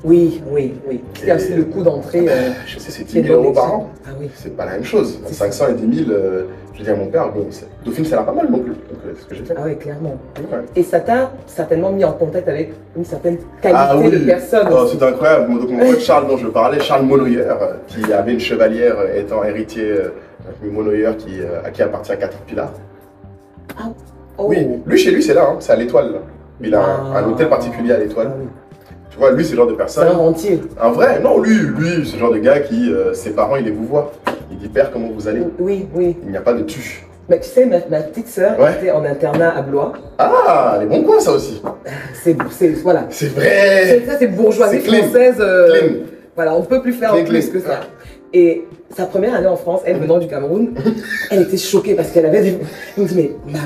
Oui, 0.06 0.40
oui, 0.52 0.74
oui. 0.88 1.02
C'est 1.20 1.32
aussi 1.34 1.52
le 1.54 1.64
coût 1.64 1.82
d'entrée. 1.82 2.26
euh, 2.28 2.50
HEC, 2.50 2.78
c'est 2.78 3.04
qui 3.04 3.18
est 3.18 3.22
10 3.22 3.28
000 3.28 3.42
euros 3.42 3.52
par 3.52 3.74
an. 3.74 3.90
Ah 4.06 4.10
oui. 4.20 4.30
C'est 4.36 4.56
pas 4.56 4.64
la 4.64 4.72
même 4.74 4.84
chose. 4.84 5.18
C'est 5.26 5.34
500 5.34 5.64
et 5.70 5.74
10 5.74 6.04
000, 6.04 6.10
euh, 6.12 6.44
je 6.74 6.84
dis 6.84 6.90
à 6.90 6.94
mon 6.94 7.06
père, 7.08 7.32
bon, 7.32 7.46
c'est- 7.50 7.66
Dauphine, 7.84 8.04
ça 8.04 8.16
n'a 8.16 8.22
pas 8.22 8.30
mal 8.32 8.48
non 8.48 8.58
plus. 8.60 8.70
Donc, 8.70 8.78
euh, 9.04 9.12
c'est 9.16 9.22
ce 9.22 9.26
que 9.26 9.34
j'ai 9.34 9.42
fait. 9.44 9.54
Ah 9.58 9.62
oui, 9.66 9.76
clairement. 9.76 10.16
Ouais. 10.38 10.58
Et 10.76 10.84
ça 10.84 11.00
t'a 11.00 11.32
certainement 11.46 11.90
mis 11.90 12.04
en 12.04 12.12
contact 12.12 12.48
avec 12.48 12.72
une 12.96 13.04
certaine 13.04 13.38
qualité 13.60 13.78
Ah 13.90 13.96
oui, 13.98 14.10
de 14.12 14.18
personne. 14.18 14.68
Oh, 14.70 14.86
c'est 14.86 15.02
incroyable. 15.02 15.58
Donc, 15.58 15.70
mon 15.70 15.78
pote 15.90 15.98
Charles 16.00 16.28
dont 16.28 16.36
je 16.36 16.46
parlais, 16.46 16.78
Charles 16.78 17.04
Monoyer, 17.04 17.40
euh, 17.40 17.54
qui 17.88 18.12
avait 18.12 18.32
une 18.34 18.40
chevalière 18.40 18.96
euh, 19.00 19.18
étant 19.20 19.42
héritier 19.42 19.90
euh, 19.90 20.02
donc, 20.62 20.72
Monoyer 20.72 21.10
qui, 21.18 21.40
euh, 21.40 21.64
à 21.64 21.70
qui 21.70 21.82
appartient 21.82 22.16
Caterpillar. 22.16 22.72
Oh. 24.38 24.46
Oui, 24.50 24.58
lui 24.86 24.98
chez 24.98 25.10
lui 25.10 25.22
c'est 25.22 25.34
là, 25.34 25.48
hein, 25.50 25.56
c'est 25.58 25.72
à 25.72 25.76
l'étoile. 25.76 26.20
Il 26.60 26.74
a 26.74 26.80
un, 26.80 27.12
Ah. 27.14 27.18
un 27.18 27.28
hôtel 27.30 27.48
particulier 27.48 27.92
à 27.92 27.96
Ah 27.96 27.98
l'étoile. 28.00 28.32
oui. 28.38 28.46
Tu 29.16 29.20
vois, 29.22 29.30
lui 29.32 29.44
c'est 29.44 29.52
le 29.52 29.56
genre 29.56 29.66
de 29.66 29.72
C'est 29.72 29.76
personne. 29.78 30.08
un 30.08 30.12
rentier. 30.12 30.60
Un 30.78 30.90
vrai, 30.90 31.20
non, 31.20 31.40
lui, 31.40 31.54
lui, 31.54 32.04
c'est 32.06 32.14
le 32.14 32.18
genre 32.20 32.32
de 32.34 32.38
gars 32.38 32.60
qui, 32.60 32.92
euh, 32.92 33.14
ses 33.14 33.30
parents, 33.30 33.56
il 33.56 33.64
les 33.64 33.70
vous 33.70 33.86
voit. 33.86 34.12
Il 34.50 34.58
dit 34.58 34.68
Père, 34.68 34.90
comment 34.90 35.08
vous 35.08 35.26
allez? 35.26 35.40
Oui, 35.58 35.86
oui. 35.94 36.16
Il 36.24 36.30
n'y 36.30 36.36
a 36.36 36.42
pas 36.42 36.52
de 36.52 36.62
tu. 36.64 37.02
Mais 37.28 37.40
tu 37.40 37.48
sais, 37.48 37.64
ma, 37.64 37.78
ma 37.90 38.02
petite 38.02 38.28
sœur 38.28 38.58
Ouais. 38.60 38.74
était 38.78 38.90
en 38.90 39.04
internat 39.04 39.56
à 39.56 39.62
Blois. 39.62 39.94
Ah, 40.18 40.76
les 40.80 40.86
bons 40.86 41.02
coins 41.02 41.18
ça 41.18 41.32
aussi. 41.32 41.62
C'est, 42.22 42.36
c'est, 42.50 42.68
voilà. 42.82 43.06
C'est 43.08 43.28
vrai. 43.34 43.82
C'est- 43.86 44.06
Ça, 44.06 44.18
c'est 44.18 44.26
bourgeoisie 44.28 44.80
C'est 44.84 45.00
française. 45.00 45.36
euh, 45.40 45.78
Clean. 45.80 45.94
Voilà, 46.36 46.54
on 46.54 46.60
ne 46.60 46.66
peut 46.66 46.82
plus 46.82 46.92
faire 46.92 47.12
Clean, 47.14 47.24
plus 47.24 47.40
clean. 47.50 47.52
que 47.60 47.66
ça. 47.66 47.80
Et 48.34 48.64
sa 48.94 49.06
première 49.06 49.34
année 49.34 49.46
en 49.46 49.56
France, 49.56 49.80
elle 49.86 49.96
venant 49.96 50.18
du 50.18 50.26
Cameroun, 50.28 50.74
elle 51.30 51.42
était 51.42 51.56
choquée 51.56 51.94
parce 51.94 52.10
qu'elle 52.10 52.26
avait 52.26 52.42
des... 52.42 52.58
Elle 52.98 53.02
me 53.04 53.08
dit, 53.08 53.14
mais 53.16 53.52
ma, 53.52 53.58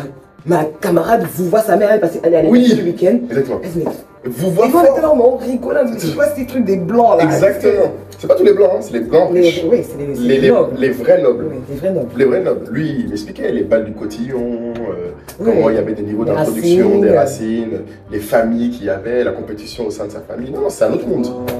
ma 0.46 0.64
camarade 0.64 1.26
vous 1.34 1.48
voit 1.48 1.60
sa 1.60 1.76
mère, 1.76 1.90
elle, 1.92 2.10
elle 2.22 2.34
est 2.34 2.36
allée 2.36 2.48
Oui. 2.48 2.74
le 2.76 2.84
week-end. 2.84 3.18
Exactement. 3.28 3.60
Elle 3.62 4.30
Vous 4.30 4.48
Et 4.48 4.50
voyez 4.50 4.72
voilà, 4.72 4.90
t'es 4.94 5.00
là, 5.00 5.12
on 5.14 5.36
rigole, 5.36 5.78
mais 5.90 5.98
c'est 5.98 6.14
quoi 6.14 6.26
ces 6.36 6.44
trucs 6.46 6.64
des 6.64 6.76
blancs 6.76 7.18
là 7.18 7.24
Exactement. 7.24 7.92
C'est 8.18 8.26
pas 8.26 8.34
tous 8.34 8.44
les 8.44 8.52
blancs, 8.52 8.70
hein, 8.74 8.78
c'est 8.80 8.92
les 8.92 9.00
blancs 9.00 9.30
Les, 9.32 9.40
riches. 9.40 9.64
oui, 9.70 9.78
c'est 9.82 9.96
les, 9.98 10.14
Les, 10.14 10.28
les 10.34 10.40
les- 10.42 10.48
nobles. 10.50 10.76
les 10.78 10.90
vrais 10.90 11.22
nobles. 11.22 11.46
Oui, 11.50 11.56
les 11.70 11.76
vrais 11.76 11.90
nobles. 11.90 12.08
Les 12.18 12.24
vrais 12.26 12.40
nobles. 12.40 12.66
Lui, 12.70 12.96
il 13.00 13.08
m'expliquait 13.08 13.50
les 13.50 13.62
balles 13.62 13.86
du 13.86 13.92
cotillon, 13.92 14.74
euh, 14.78 15.10
Oui. 15.40 15.50
comment 15.54 15.70
il 15.70 15.76
y 15.76 15.78
avait 15.78 15.94
des 15.94 16.02
niveaux 16.02 16.26
d'introduction, 16.26 17.00
des 17.00 17.16
racines, 17.16 17.80
les 18.12 18.18
familles 18.18 18.70
qu'il 18.70 18.84
y 18.86 18.90
avait, 18.90 19.24
la 19.24 19.32
compétition 19.32 19.86
au 19.86 19.90
sein 19.90 20.04
de 20.06 20.10
sa 20.12 20.20
famille. 20.20 20.50
Non, 20.50 20.68
c'est 20.68 20.84
un 20.84 20.92
autre 20.92 21.06
monde. 21.08 21.26
Oh. 21.30 21.50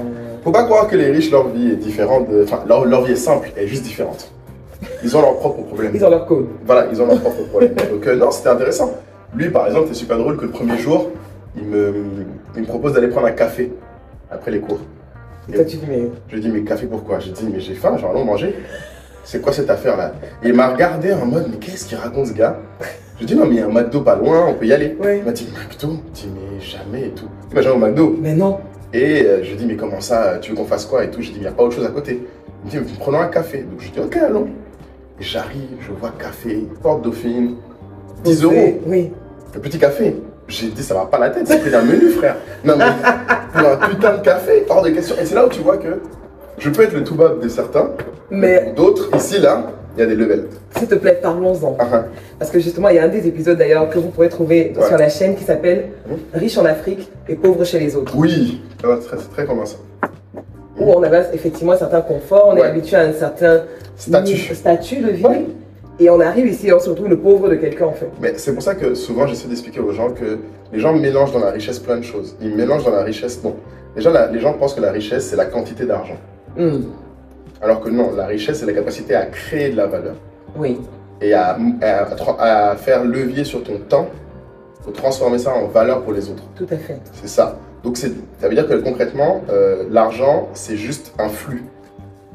Faut 0.43 0.51
pas 0.51 0.63
croire 0.65 0.87
que 0.87 0.95
les 0.95 1.09
riches, 1.09 1.31
leur 1.31 1.47
vie 1.47 1.71
est 1.71 1.75
différente. 1.77 2.27
Enfin, 2.43 2.59
leur, 2.67 2.85
leur 2.85 3.05
vie 3.05 3.13
est 3.13 3.15
simple, 3.15 3.51
elle 3.55 3.63
est 3.63 3.67
juste 3.67 3.83
différente. 3.83 4.31
Ils 5.03 5.17
ont 5.17 5.21
leurs 5.21 5.37
propres 5.37 5.63
problèmes. 5.63 5.91
Ils 5.95 6.05
ont 6.05 6.09
leur 6.09 6.25
code. 6.25 6.47
Voilà, 6.65 6.87
ils 6.91 7.01
ont 7.01 7.05
leurs 7.05 7.19
propres 7.19 7.43
problèmes. 7.43 7.73
Donc, 7.91 8.05
euh, 8.07 8.15
non, 8.15 8.31
c'était 8.31 8.49
intéressant. 8.49 8.93
Lui, 9.35 9.49
par 9.49 9.67
exemple, 9.67 9.87
c'est 9.89 9.95
super 9.95 10.17
drôle 10.17 10.37
que 10.37 10.45
le 10.45 10.51
premier 10.51 10.77
jour, 10.77 11.11
il 11.55 11.63
me, 11.63 11.93
il 12.55 12.61
me 12.61 12.67
propose 12.67 12.93
d'aller 12.93 13.07
prendre 13.07 13.27
un 13.27 13.31
café 13.31 13.71
après 14.29 14.51
les 14.51 14.59
cours. 14.59 14.79
Et 15.49 15.53
toi, 15.53 15.65
tu 15.65 15.77
dis, 15.77 15.85
mais. 15.87 16.09
Je 16.29 16.35
lui 16.35 16.41
dis, 16.41 16.49
mais 16.49 16.61
café 16.61 16.85
pourquoi? 16.85 17.19
Je 17.19 17.27
lui 17.27 17.33
dis, 17.33 17.49
mais 17.51 17.59
j'ai 17.59 17.73
faim, 17.73 17.95
j'ai 17.97 18.05
allons 18.05 18.25
manger. 18.25 18.55
C'est 19.23 19.41
quoi 19.41 19.53
cette 19.53 19.69
affaire-là? 19.69 20.13
Et 20.43 20.49
il 20.49 20.53
m'a 20.53 20.69
regardé 20.69 21.13
en 21.13 21.25
mode, 21.25 21.47
mais 21.49 21.57
qu'est-ce 21.57 21.85
qu'il 21.85 21.97
raconte 21.97 22.27
ce 22.27 22.33
gars? 22.33 22.57
Je 23.15 23.19
lui 23.19 23.25
dis, 23.25 23.35
non, 23.35 23.45
mais 23.45 23.55
il 23.55 23.59
y 23.59 23.61
a 23.61 23.65
un 23.65 23.69
McDo 23.69 24.01
pas 24.01 24.15
loin, 24.15 24.47
on 24.47 24.53
peut 24.55 24.65
y 24.65 24.73
aller. 24.73 24.97
Ouais. 24.99 25.19
Il 25.19 25.23
m'a 25.23 25.31
dit, 25.31 25.47
McDo? 25.47 25.97
Je 26.13 26.21
dis, 26.21 26.29
mais 26.33 26.59
jamais 26.59 27.07
et 27.07 27.11
tout. 27.11 27.27
Il 27.49 27.55
m'a 27.55 27.61
dit, 27.61 27.67
au 27.67 27.77
McDo. 27.77 28.15
Mais 28.19 28.33
non. 28.33 28.59
Et 28.93 29.23
euh, 29.23 29.43
je 29.43 29.51
lui 29.51 29.57
dis, 29.57 29.65
mais 29.65 29.75
comment 29.75 30.01
ça? 30.01 30.37
Tu 30.41 30.51
veux 30.51 30.57
qu'on 30.57 30.65
fasse 30.65 30.85
quoi 30.85 31.03
et 31.03 31.09
tout? 31.09 31.21
Je 31.21 31.27
lui 31.27 31.33
dis, 31.33 31.39
il 31.39 31.43
n'y 31.43 31.47
a 31.47 31.51
pas 31.51 31.63
autre 31.63 31.75
chose 31.75 31.85
à 31.85 31.89
côté. 31.91 32.25
Il 32.71 32.79
me 32.79 32.85
dit, 32.85 32.93
prenons 32.99 33.19
un 33.19 33.27
café. 33.27 33.59
Donc 33.59 33.79
je 33.79 33.85
lui 33.85 33.91
dis, 33.91 33.99
ok, 33.99 34.17
allons. 34.17 34.47
J'arrive, 35.21 35.77
je 35.79 35.91
vois 35.91 36.11
café, 36.17 36.67
porte 36.81 37.03
Dauphine, 37.03 37.55
10 38.23 38.43
euros. 38.43 38.79
Oui. 38.87 39.11
Le 39.53 39.59
petit 39.59 39.77
café. 39.77 40.15
J'ai 40.47 40.67
dit, 40.69 40.81
ça 40.83 40.95
va 40.95 41.05
pas 41.05 41.19
la 41.19 41.29
tête, 41.29 41.47
c'est 41.47 41.59
pris 41.59 41.69
d'un 41.69 41.83
menu, 41.83 42.09
frère. 42.09 42.37
Non, 42.65 42.73
mais 42.75 42.85
pour 43.53 43.69
un 43.69 43.77
putain 43.87 44.17
de 44.17 44.21
café, 44.23 44.65
hors 44.67 44.81
de 44.81 44.89
question. 44.89 45.15
Et 45.21 45.25
c'est 45.25 45.35
là 45.35 45.45
où 45.45 45.49
tu 45.49 45.61
vois 45.61 45.77
que 45.77 45.99
je 46.57 46.69
peux 46.71 46.81
être 46.81 46.93
le 46.93 47.03
tout 47.03 47.13
bas 47.15 47.33
de 47.41 47.47
certains, 47.47 47.91
Mais 48.31 48.63
pour 48.65 48.73
d'autres, 48.87 49.15
ici, 49.15 49.39
là, 49.39 49.67
il 49.95 49.99
y 49.99 50.03
a 50.03 50.07
des 50.07 50.15
levels. 50.15 50.47
s'il 50.75 50.87
te 50.87 50.95
plaît, 50.95 51.19
parlons-en. 51.21 51.77
Ah, 51.79 51.87
ah. 51.93 52.03
Parce 52.39 52.49
que 52.49 52.59
justement, 52.59 52.89
il 52.89 52.95
y 52.95 52.99
a 52.99 53.03
un 53.03 53.07
des 53.09 53.27
épisodes 53.27 53.57
d'ailleurs 53.59 53.89
que 53.91 53.99
vous 53.99 54.09
pourrez 54.09 54.29
trouver 54.29 54.73
Ouais. 54.75 54.87
sur 54.87 54.97
la 54.97 55.09
chaîne 55.09 55.35
qui 55.35 55.43
s'appelle 55.43 55.89
Mhm. 56.09 56.17
Riche 56.33 56.57
en 56.57 56.65
Afrique 56.65 57.09
et 57.29 57.35
pauvre 57.35 57.63
chez 57.63 57.79
les 57.79 57.95
autres. 57.95 58.13
Oui, 58.17 58.61
va, 58.83 58.97
c'est 58.99 59.07
très, 59.07 59.17
très 59.17 59.45
commun 59.45 59.65
ça. 59.65 59.75
Où 60.81 60.91
on 60.91 61.03
avait 61.03 61.25
effectivement 61.33 61.73
un 61.73 61.77
certain 61.77 62.01
confort, 62.01 62.49
on 62.49 62.57
est 62.57 62.61
habitué 62.63 62.95
à 62.97 63.01
un 63.01 63.13
certain 63.13 63.63
Statut. 63.97 64.97
de 65.01 65.09
vie. 65.11 65.23
Ouais. 65.25 65.45
Et 65.99 66.09
on 66.09 66.19
arrive 66.19 66.47
ici 66.47 66.67
et 66.69 66.73
on 66.73 66.79
se 66.79 66.89
retrouve 66.89 67.09
le 67.09 67.19
pauvre 67.19 67.49
de 67.49 67.55
quelqu'un 67.55 67.85
en 67.85 67.91
fait. 67.93 68.09
Mais 68.19 68.33
c'est 68.37 68.53
pour 68.53 68.63
ça 68.63 68.73
que 68.75 68.95
souvent 68.95 69.27
j'essaie 69.27 69.47
d'expliquer 69.47 69.79
aux 69.81 69.91
gens 69.91 70.09
que 70.11 70.39
les 70.73 70.79
gens 70.79 70.93
mélangent 70.93 71.33
dans 71.33 71.39
la 71.39 71.51
richesse 71.51 71.77
plein 71.79 71.97
de 71.97 72.03
choses. 72.03 72.35
Ils 72.41 72.55
mélangent 72.55 72.85
dans 72.85 72.91
la 72.91 73.03
richesse. 73.03 73.39
Bon, 73.41 73.55
déjà 73.95 74.09
la- 74.09 74.27
les 74.31 74.39
gens 74.39 74.53
pensent 74.53 74.73
que 74.73 74.81
la 74.81 74.91
richesse 74.91 75.25
c'est 75.27 75.35
la 75.35 75.45
quantité 75.45 75.85
d'argent. 75.85 76.15
Hmm. 76.57 76.81
Alors 77.61 77.81
que 77.81 77.89
non, 77.89 78.15
la 78.15 78.25
richesse 78.25 78.59
c'est 78.59 78.65
la 78.65 78.73
capacité 78.73 79.13
à 79.13 79.25
créer 79.27 79.69
de 79.69 79.77
la 79.77 79.85
valeur 79.85 80.15
Oui, 80.57 80.79
et 81.21 81.33
à 81.33 81.55
faire 82.77 83.03
levier 83.03 83.43
sur 83.43 83.63
ton 83.63 83.77
temps 83.87 84.07
pour 84.83 84.93
transformer 84.93 85.37
ça 85.37 85.53
en 85.53 85.67
valeur 85.67 86.01
pour 86.01 86.13
les 86.13 86.27
autres. 86.29 86.43
tout 86.55 86.65
à 86.71 86.77
fait. 86.77 86.99
C'est 87.21 87.27
ça. 87.29 87.57
Donc 87.83 87.97
ça 87.97 88.07
veut 88.43 88.55
dire 88.55 88.67
que 88.67 88.75
concrètement, 88.75 89.41
euh, 89.49 89.83
l'argent 89.89 90.49
c'est 90.53 90.77
juste 90.77 91.13
un 91.17 91.29
flux. 91.29 91.63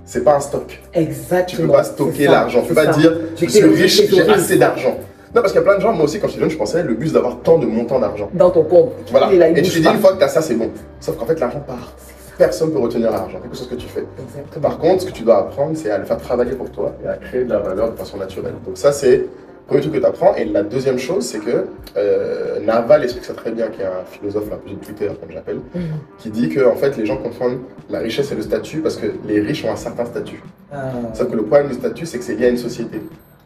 C'est 0.04 0.22
pas 0.22 0.36
un 0.36 0.40
stock. 0.40 0.80
Exactement. 0.94 1.44
Tu 1.46 1.56
peux 1.56 1.72
pas 1.72 1.84
stocker 1.84 2.24
l'argent. 2.26 2.62
Tu 2.62 2.68
peux 2.68 2.74
pas 2.74 2.92
ça. 2.92 2.98
dire 2.98 3.12
je 3.36 3.46
suis 3.46 3.64
riche, 3.64 4.02
j'ai 4.08 4.22
assez 4.28 4.56
d'argent. 4.56 4.96
Non, 5.34 5.42
parce 5.42 5.52
qu'il 5.52 5.60
y 5.60 5.64
a 5.64 5.66
plein 5.66 5.76
de 5.76 5.82
gens, 5.82 5.92
moi 5.92 6.04
aussi 6.04 6.18
quand 6.18 6.28
j'étais 6.28 6.40
jeune, 6.40 6.50
je 6.50 6.56
pensais 6.56 6.82
le 6.82 6.94
but 6.94 7.08
c'est 7.08 7.14
d'avoir 7.14 7.40
tant 7.40 7.58
de 7.58 7.66
montants 7.66 7.98
d'argent. 7.98 8.30
Dans 8.32 8.50
ton 8.50 8.62
compte. 8.62 8.92
Voilà. 9.10 9.32
Et 9.32 9.36
là, 9.36 9.48
il 9.48 9.58
Et 9.58 9.62
tu 9.62 9.70
te 9.70 9.78
dis 9.78 9.86
une 9.86 9.98
fois 10.00 10.12
que 10.12 10.18
tu 10.18 10.24
as 10.24 10.28
ça, 10.28 10.40
c'est 10.40 10.54
bon. 10.54 10.70
Sauf 11.00 11.16
qu'en 11.16 11.26
fait, 11.26 11.38
l'argent 11.38 11.60
part. 11.60 11.92
Personne 12.38 12.68
ne 12.68 12.74
peut 12.74 12.80
retenir 12.80 13.10
l'argent, 13.10 13.38
quelque 13.40 13.56
chose 13.56 13.68
que 13.68 13.74
tu 13.76 13.86
fais. 13.86 14.04
Exactement. 14.22 14.62
Par 14.62 14.78
contre, 14.78 15.02
ce 15.02 15.06
que 15.06 15.12
tu 15.12 15.22
dois 15.22 15.38
apprendre, 15.38 15.72
c'est 15.74 15.90
à 15.90 15.98
le 15.98 16.04
faire 16.04 16.18
travailler 16.18 16.52
pour 16.52 16.70
toi 16.70 16.94
et 17.02 17.08
à 17.08 17.14
créer 17.16 17.44
de 17.44 17.50
la 17.50 17.58
valeur 17.60 17.92
de 17.92 17.96
façon 17.96 18.18
naturelle. 18.18 18.54
Donc 18.64 18.76
ça, 18.76 18.92
c'est 18.92 19.24
premier 19.66 19.80
truc 19.80 19.94
que 19.94 19.98
tu 19.98 20.04
apprends. 20.04 20.34
Et 20.36 20.44
la 20.44 20.62
deuxième 20.62 20.98
chose, 20.98 21.24
c'est 21.26 21.38
que 21.40 21.66
euh, 21.96 22.60
Naval 22.60 23.02
explique 23.04 23.24
ça 23.24 23.34
très 23.34 23.50
bien, 23.50 23.68
qui 23.68 23.80
est 23.82 23.84
un 23.86 24.04
philosophe 24.10 24.44
un 24.52 24.56
peu 24.56 24.70
de 24.70 24.76
Twitter, 24.76 25.08
comme 25.20 25.30
j'appelle, 25.32 25.60
Mhm. 25.74 25.82
qui 26.18 26.30
dit 26.30 26.48
que 26.48 26.64
en 26.66 26.76
fait, 26.76 26.96
les 26.96 27.06
gens 27.06 27.16
confondent 27.16 27.58
la 27.90 27.98
richesse 28.00 28.30
et 28.32 28.34
le 28.34 28.42
statut 28.42 28.80
parce 28.80 28.96
que 28.96 29.06
les 29.26 29.40
riches 29.40 29.64
ont 29.64 29.72
un 29.72 29.76
certain 29.76 30.04
statut. 30.04 30.42
Ah. 30.72 30.90
Sauf 31.14 31.28
que 31.30 31.36
le 31.36 31.42
problème 31.42 31.68
du 31.68 31.74
statut, 31.74 32.06
c'est 32.06 32.18
que 32.18 32.24
c'est 32.24 32.34
lié 32.34 32.46
à 32.46 32.50
une 32.50 32.58
société. 32.58 33.00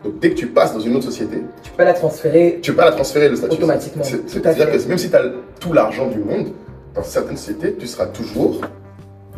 Donc 0.04 0.18
dès 0.18 0.30
que 0.30 0.34
tu 0.34 0.46
passes 0.46 0.72
dans 0.72 0.80
une 0.80 0.96
autre 0.96 1.04
société, 1.04 1.42
Tu 1.62 1.70
peux 1.72 1.84
la 1.84 1.92
transférer. 1.92 2.58
tu 2.62 2.70
peux 2.72 2.78
pas 2.78 2.86
la 2.86 2.92
transférer 2.92 3.28
le 3.28 3.36
statut. 3.36 3.56
Automatiquement. 3.56 4.02
C'est-à-dire 4.02 4.70
que 4.72 4.88
même 4.88 4.96
si 4.98 5.10
tu 5.10 5.16
as 5.16 5.22
tout 5.60 5.72
l'argent 5.74 6.06
du 6.08 6.18
monde, 6.18 6.48
dans 6.94 7.02
certaines 7.02 7.36
sociétés, 7.36 7.74
tu 7.78 7.86
seras 7.86 8.06
toujours 8.06 8.62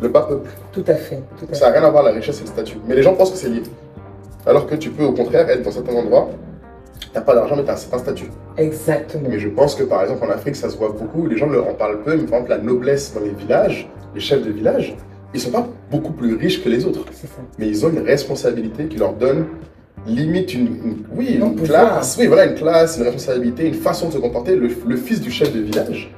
le 0.01 0.07
bas 0.07 0.21
peuple. 0.21 0.49
Tout 0.71 0.83
à 0.87 0.95
fait. 0.95 1.21
Tout 1.37 1.45
à 1.51 1.53
Ça 1.53 1.67
n'a 1.69 1.79
rien 1.79 1.87
à 1.87 1.91
voir 1.91 2.03
la 2.03 2.11
richesse 2.11 2.37
et 2.39 2.41
le 2.43 2.47
statut. 2.47 2.77
Mais 2.87 2.95
les 2.95 3.03
gens 3.03 3.13
pensent 3.13 3.31
que 3.31 3.37
c'est 3.37 3.49
lié. 3.49 3.61
Alors 4.45 4.65
que 4.65 4.75
tu 4.75 4.89
peux 4.89 5.03
au 5.03 5.11
contraire 5.13 5.49
être 5.49 5.61
dans 5.63 5.71
certains 5.71 5.93
endroits, 5.95 6.29
tu 7.11 7.15
n'as 7.15 7.21
pas 7.21 7.35
d'argent 7.35 7.55
mais 7.55 7.63
tu 7.63 7.69
as 7.69 7.73
un 7.73 7.77
certain 7.77 7.97
statut. 7.99 8.29
Exactement. 8.57 9.27
Mais 9.29 9.39
je 9.39 9.49
pense 9.49 9.75
que 9.75 9.83
par 9.83 10.01
exemple 10.03 10.23
en 10.25 10.29
Afrique, 10.29 10.55
ça 10.55 10.69
se 10.69 10.77
voit 10.77 10.89
beaucoup, 10.97 11.27
les 11.27 11.37
gens 11.37 11.47
en 11.53 11.73
parlent 11.73 12.01
peu, 12.03 12.11
mais 12.15 12.23
par 12.23 12.39
exemple 12.39 12.49
la 12.49 12.57
noblesse 12.59 13.13
dans 13.13 13.21
les 13.21 13.31
villages, 13.31 13.89
les 14.15 14.21
chefs 14.21 14.43
de 14.43 14.51
village, 14.51 14.95
ils 15.33 15.39
sont 15.39 15.51
pas 15.51 15.67
beaucoup 15.91 16.11
plus 16.13 16.35
riches 16.35 16.63
que 16.63 16.69
les 16.69 16.85
autres. 16.85 17.05
C'est 17.11 17.27
ça. 17.27 17.41
Mais 17.57 17.67
ils 17.67 17.85
ont 17.85 17.89
une 17.89 17.99
responsabilité 18.05 18.85
qui 18.85 18.97
leur 18.97 19.13
donne 19.13 19.45
limite 20.05 20.53
une, 20.53 20.67
une- 20.67 20.97
oui, 21.15 21.39
une 21.41 21.55
classe, 21.61 22.17
oui, 22.19 22.27
voilà, 22.27 22.45
une 22.45 22.55
classe, 22.55 22.97
une 22.97 23.03
responsabilité, 23.03 23.67
une 23.67 23.73
façon 23.73 24.09
de 24.09 24.13
se 24.13 24.17
comporter. 24.17 24.55
Le, 24.55 24.69
le 24.87 24.95
fils 24.97 25.21
du 25.21 25.31
chef 25.31 25.53
de 25.53 25.61
village, 25.61 26.13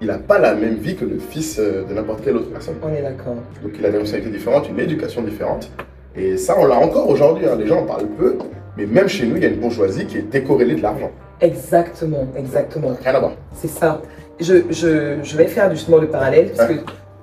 il 0.00 0.06
n'a 0.08 0.18
pas 0.18 0.38
la 0.38 0.54
même 0.54 0.74
vie 0.76 0.94
que 0.94 1.04
le 1.04 1.18
fils 1.18 1.58
euh, 1.58 1.84
de 1.88 1.92
n'importe 1.94 2.22
quelle 2.22 2.36
autre 2.36 2.50
personne. 2.50 2.74
On 2.82 2.94
est 2.94 3.02
d'accord. 3.02 3.34
Donc 3.62 3.72
il 3.78 3.84
a 3.84 3.90
des 3.90 3.98
responsabilités 3.98 4.36
différentes, 4.38 4.68
une 4.68 4.78
éducation 4.78 5.22
différente. 5.22 5.70
Et 6.14 6.36
ça, 6.36 6.54
on 6.58 6.66
l'a 6.66 6.76
encore 6.78 7.08
aujourd'hui. 7.10 7.46
hein. 7.46 7.56
Les 7.58 7.66
gens 7.66 7.80
en 7.80 7.84
parlent 7.86 8.06
peu, 8.06 8.36
mais 8.76 8.86
même 8.86 9.08
chez 9.08 9.26
nous, 9.26 9.36
il 9.36 9.42
y 9.42 9.46
a 9.46 9.48
une 9.48 9.60
bourgeoisie 9.60 10.06
qui 10.06 10.18
est 10.18 10.22
décorrélée 10.30 10.74
de 10.74 10.82
l'argent. 10.82 11.10
Exactement. 11.40 12.26
Exactement. 12.36 12.92
Rien 13.02 13.14
à 13.14 13.18
voir. 13.20 13.32
C'est 13.54 13.68
ça. 13.68 14.00
Je, 14.40 14.54
je, 14.70 15.16
je 15.22 15.36
vais 15.36 15.46
faire 15.46 15.70
justement 15.70 15.98
le 15.98 16.08
parallèle 16.08 16.50
parce 16.56 16.68
que 16.68 16.74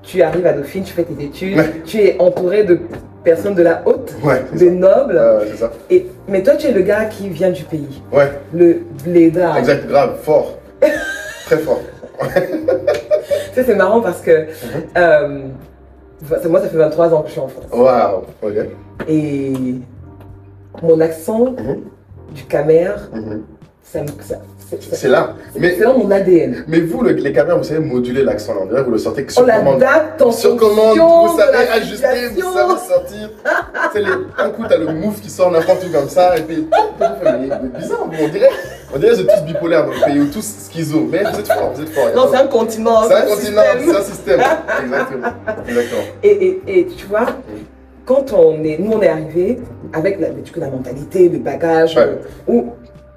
tu 0.01 0.21
arrives 0.21 0.45
à 0.47 0.53
Dauphine, 0.53 0.83
tu 0.83 0.93
fais 0.93 1.03
tes 1.03 1.23
études, 1.23 1.57
Ouais. 1.57 1.81
tu 1.85 1.97
es 1.99 2.15
entouré 2.19 2.63
de 2.63 2.79
personnes 3.23 3.55
de 3.55 3.63
la 3.63 3.81
haute, 3.85 4.13
Ouais, 4.23 4.41
de 4.51 4.57
ça. 4.57 4.65
nobles. 4.65 5.17
Euh, 5.17 5.45
c'est 5.51 5.57
ça. 5.57 5.71
Et, 5.89 6.07
mais 6.27 6.43
toi, 6.43 6.55
tu 6.55 6.67
es 6.67 6.71
le 6.71 6.81
gars 6.81 7.05
qui 7.05 7.29
vient 7.29 7.51
du 7.51 7.63
pays, 7.63 8.01
Ouais, 8.11 8.29
le 8.53 8.79
blédard. 9.05 9.57
exact, 9.57 9.87
grave, 9.87 10.17
fort. 10.21 10.57
Très 11.45 11.57
fort. 11.57 11.79
Tu 12.19 13.53
sais, 13.53 13.63
c'est 13.63 13.75
marrant 13.75 14.01
parce 14.01 14.21
que 14.21 14.31
Mhm. 14.31 14.47
euh, 14.97 15.39
moi, 16.49 16.59
ça 16.61 16.67
fait 16.69 16.77
23 16.77 17.13
ans 17.13 17.21
que 17.21 17.27
je 17.27 17.31
suis 17.33 17.41
en 17.41 17.47
France. 17.47 17.65
Waouh, 17.71 18.23
ok. 18.41 18.53
Et 19.07 19.53
mon 20.83 20.99
accent 20.99 21.45
Mhm. 21.57 21.81
du 22.35 22.43
Camer, 22.43 22.89
Mhm. 23.13 23.41
ça 23.83 24.01
me. 24.01 24.07
ça- 24.07 24.35
c'est- 24.69 24.81
c'est- 24.81 24.95
C'est 24.95 25.07
là. 25.07 25.33
Mais, 25.55 25.75
C'est 25.77 25.83
dans 25.83 25.97
mon 25.97 26.09
ADN. 26.09 26.63
mais 26.67 26.79
vous, 26.81 27.01
le- 27.01 27.11
les 27.11 27.31
caméras, 27.31 27.57
vous 27.57 27.63
savez 27.63 27.79
moduler 27.79 28.23
l'accent 28.23 28.53
là. 28.55 28.61
On 28.63 28.67
que 28.67 28.81
vous 28.81 28.91
le 28.91 28.97
sortez 28.97 29.23
que 29.23 29.31
On 29.31 29.35
sur 29.35 29.45
commande. 29.45 29.79
l'adapte 29.79 30.21
en 30.21 30.31
Sur 30.31 30.55
commande, 30.57 30.97
vous 30.97 31.37
savez 31.37 31.69
ajuster, 31.69 32.07
vous 32.35 32.53
savez 32.53 32.79
sortir. 32.87 33.29
les- 33.95 34.43
un 34.43 34.49
coup, 34.49 34.63
t'as 34.67 34.77
le 34.77 34.87
move 34.93 35.19
qui 35.21 35.29
sort 35.29 35.51
n'importe 35.51 35.85
où 35.87 35.91
comme 35.91 36.09
ça, 36.09 36.35
et 36.37 36.41
puis. 36.41 36.67
Mais 36.99 37.79
bizarre, 37.79 37.99
on 38.07 38.27
dirait, 38.29 38.49
on 38.95 38.97
dirait 38.99 39.11
que 39.11 39.15
vous 39.15 39.21
êtes 39.21 39.27
tous 39.37 39.43
bipolaires 39.45 39.85
dans 39.85 39.91
le 39.93 40.05
pays 40.05 40.19
ou 40.21 40.25
tous 40.27 40.45
schizo. 40.71 41.07
Mais 41.11 41.23
vous 41.23 41.39
êtes 41.39 41.47
forts, 41.51 41.71
vous 41.75 41.81
êtes 41.83 41.89
forts. 41.89 42.09
Non, 42.15 42.27
c'est 42.31 42.37
un 42.37 42.47
continent. 42.47 43.03
C'est 43.07 43.13
un 43.13 43.21
c'est 43.21 43.27
continent, 43.27 43.61
c'est 43.85 43.95
un 43.97 44.01
système. 44.01 44.39
Exactement. 44.83 45.27
Exactement. 45.67 46.01
Et, 46.23 46.29
et, 46.67 46.79
et 46.79 46.87
tu 46.87 47.05
vois, 47.05 47.27
quand 48.05 48.33
on 48.33 48.63
est, 48.63 48.77
nous 48.79 48.91
on 48.93 49.01
est 49.01 49.07
arrivé 49.09 49.59
avec 49.93 50.19
la, 50.19 50.29
du 50.29 50.51
coup, 50.51 50.59
la 50.59 50.69
mentalité, 50.69 51.29
le 51.29 51.39
bagage, 51.39 51.95
Ouais. 51.95 52.03
euh, 52.03 52.15
où 52.51 52.65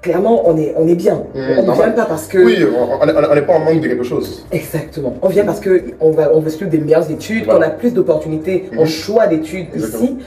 clairement 0.01 0.47
on 0.47 0.55
est, 0.57 0.73
on 0.77 0.87
est 0.87 0.95
bien. 0.95 1.15
Mmh, 1.33 1.39
on 1.59 1.63
ne 1.67 1.71
vient 1.73 1.91
pas 1.91 2.05
parce 2.05 2.27
que. 2.27 2.37
Oui, 2.37 2.57
on 3.01 3.05
n'est 3.35 3.41
pas 3.41 3.53
en 3.53 3.59
manque 3.59 3.81
de 3.81 3.87
quelque 3.87 4.03
chose. 4.03 4.45
Exactement. 4.51 5.15
On 5.21 5.27
vient 5.27 5.43
parce 5.45 5.59
que 5.59 5.83
on 5.99 6.11
va, 6.11 6.31
on 6.33 6.39
veut 6.39 6.49
suivre 6.49 6.71
des 6.71 6.77
meilleures 6.79 7.09
études, 7.09 7.45
Voilà. 7.45 7.67
qu'on 7.67 7.73
a 7.73 7.75
plus 7.77 7.93
d'opportunités 7.93 8.69
en 8.77 8.81
Mhm. 8.81 8.87
choix 8.87 9.27
d'études 9.27 9.67
ici. 9.75 10.17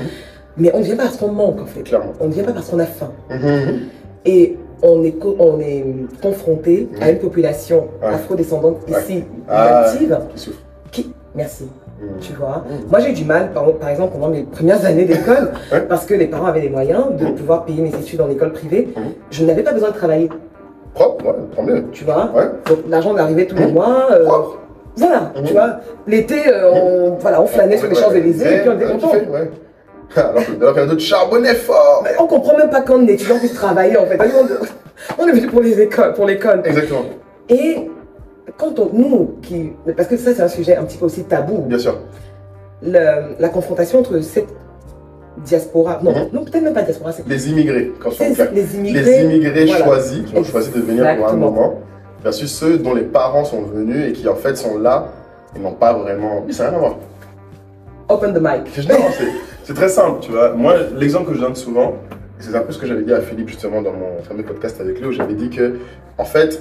Mais 0.57 0.71
on 0.75 0.81
ne 0.81 0.85
vient 0.85 0.97
pas 0.97 1.05
parce 1.05 1.17
qu'on 1.17 1.33
manque 1.33 1.61
en 1.61 1.67
fait. 1.67 1.83
Clairement. 1.83 2.13
On 2.21 2.27
ne 2.27 2.33
vient 2.33 2.45
pas 2.45 2.53
parce 2.53 2.69
qu'on 2.69 2.79
a 2.81 2.87
faim. 2.87 3.13
Mhm. 3.31 3.81
Et 4.27 4.57
on 4.83 5.05
est, 5.05 5.15
on 5.39 5.61
est 5.61 5.85
confronté 6.21 6.89
à 7.01 7.11
une 7.11 7.19
population 7.19 7.89
Ouais. 8.03 8.09
afrodescendante 8.09 8.79
Ouais. 8.89 9.01
ici, 9.01 9.25
Ah, 9.49 9.85
native, 9.87 10.19
Qui 10.35 10.41
souffre. 10.43 10.59
qui. 10.91 11.13
Merci. 11.35 11.65
Tu 12.21 12.33
vois. 12.33 12.65
Moi, 12.91 13.01
j'ai 13.01 13.11
eu 13.11 13.13
du 13.13 13.25
mal, 13.25 13.53
par, 13.53 13.65
par 13.75 13.89
exemple, 13.91 14.13
pendant 14.13 14.29
mes 14.29 14.43
premières 14.45 14.85
années 14.87 15.05
d'école, 15.05 15.51
parce 15.89 16.07
que 16.07 16.15
les 16.15 16.27
parents 16.27 16.47
avaient 16.47 16.61
les 16.61 16.69
moyens 16.71 17.05
de 17.19 17.27
pouvoir 17.27 17.65
payer 17.65 17.83
mes 17.83 17.89
études 17.95 18.21
en 18.21 18.31
école 18.31 18.53
privée. 18.53 18.89
Je 19.31 19.45
n'avais 19.45 19.63
pas 19.63 19.73
besoin 19.73 19.91
de 19.91 19.95
travailler, 19.97 20.29
Propre, 20.95 21.27
ouais, 21.27 21.35
tant 21.55 21.63
mieux. 21.63 21.85
tu 21.93 22.05
vois 22.05 22.31
Donc, 22.67 22.79
l'argent 22.89 23.13
m'arrivait 23.13 23.47
tous 23.47 23.57
les 23.57 23.67
Mhm. 23.67 23.75
mois. 23.75 24.09
euh, 24.11 24.25
propre. 24.25 24.59
voilà, 24.97 25.33
Mhm. 25.37 25.45
tu 25.45 25.53
vois 25.53 25.71
L'été, 26.07 26.49
euh, 26.49 26.71
on, 26.73 27.11
voilà, 27.21 27.41
on 27.43 27.47
flânait 27.47 27.77
sur 27.77 27.89
les 27.89 27.95
Champs-Élysées 27.95 28.55
et 28.57 28.59
puis 28.61 28.69
on 28.71 28.75
était 28.77 28.87
content. 28.93 29.13
Alors 30.17 30.35
que- 30.35 30.57
alors 30.61 30.73
qu'il 30.75 30.83
y 30.83 30.85
en 30.85 30.89
a 30.89 30.91
d'autres 30.91 31.01
charbonnaient 31.01 31.55
fort. 31.55 32.01
Mais 32.03 32.11
on 32.19 32.27
comprend 32.27 32.57
même 32.59 32.71
pas 32.71 32.81
quand 32.81 32.99
un 32.99 33.07
étudiant 33.07 33.39
puisse 33.39 33.55
travailler, 33.55 33.97
en 33.97 34.07
fait. 34.07 34.19
On 35.19 35.29
est 35.29 35.33
venu 35.33 35.47
pour 35.47 35.61
les 35.61 35.81
écoles, 35.81 36.13
pour 36.15 36.27
l'école. 36.27 36.63
Exactement, 36.65 37.03
Et 37.49 37.89
quand 38.61 38.79
on, 38.79 38.91
nous, 38.93 39.35
qui, 39.43 39.73
parce 39.97 40.09
que 40.09 40.17
ça, 40.17 40.35
c'est 40.35 40.43
un 40.43 40.49
sujet 40.49 40.77
un 40.77 40.85
petit 40.85 40.99
peu 40.99 41.07
aussi 41.07 41.25
tabou, 41.25 41.63
bien 41.63 41.79
sûr. 41.79 41.97
le- 42.83 43.35
la 43.39 43.49
confrontation 43.49 43.99
entre 44.01 44.21
cette 44.21 44.49
diaspora, 45.45 46.01
non, 46.03 46.11
Mhm. 46.13 46.29
non 46.33 46.45
peut-être 46.45 46.63
même 46.63 46.75
pas 46.75 46.83
diaspora, 46.83 47.13
c'est 47.13 47.27
Les 47.27 47.49
immigrés, 47.51 47.93
quand 48.01 48.11
on 48.11 48.13
c'est 48.13 48.53
les 48.53 48.77
immigrés. 48.77 49.03
les 49.03 49.23
immigrés 49.25 49.65
voilà. 49.67 49.85
choisis, 49.85 50.23
qui 50.27 50.37
ont 50.37 50.45
choisi 50.45 50.71
de 50.71 50.81
venir 50.81 51.17
pour 51.17 51.29
un 51.29 51.33
moment, 51.35 51.75
versus 52.23 52.53
ceux 52.53 52.77
dont 52.79 52.95
les 52.95 53.03
parents 53.05 53.45
sont 53.45 53.63
venus 53.63 54.11
et 54.11 54.13
qui 54.13 54.29
en 54.29 54.35
fait 54.35 54.57
sont 54.57 54.79
là 54.79 55.09
et 55.57 55.59
n'ont 55.59 55.73
pas 55.73 55.93
vraiment. 55.95 56.43
Oui, 56.47 56.53
ça 56.53 56.65
n'a 56.65 56.71
rien 56.71 56.79
à 56.79 56.81
voir. 56.81 56.97
Open 58.09 58.35
the 58.35 58.41
mic. 58.41 58.63
C'est 59.65 59.75
très 59.75 59.89
simple, 59.89 60.19
tu 60.21 60.33
vois. 60.33 60.53
Moi, 60.53 60.75
l'exemple 60.97 61.29
que 61.31 61.35
je 61.37 61.41
donne 61.41 61.55
souvent, 61.57 61.95
C'est 62.43 62.55
un 62.57 62.61
peu 62.61 62.73
ce 62.73 62.79
que 62.79 62.87
j'avais 62.87 63.03
dit 63.03 63.13
à 63.13 63.21
Philippe 63.21 63.49
justement 63.51 63.83
dans 63.83 63.93
mon 63.93 64.23
fameux 64.23 64.43
podcast 64.43 64.81
avec 64.81 64.99
lui 64.99 65.07
où 65.09 65.13
j'avais 65.13 65.35
dit 65.35 65.51
que, 65.51 65.75
en 66.17 66.25
fait, 66.25 66.59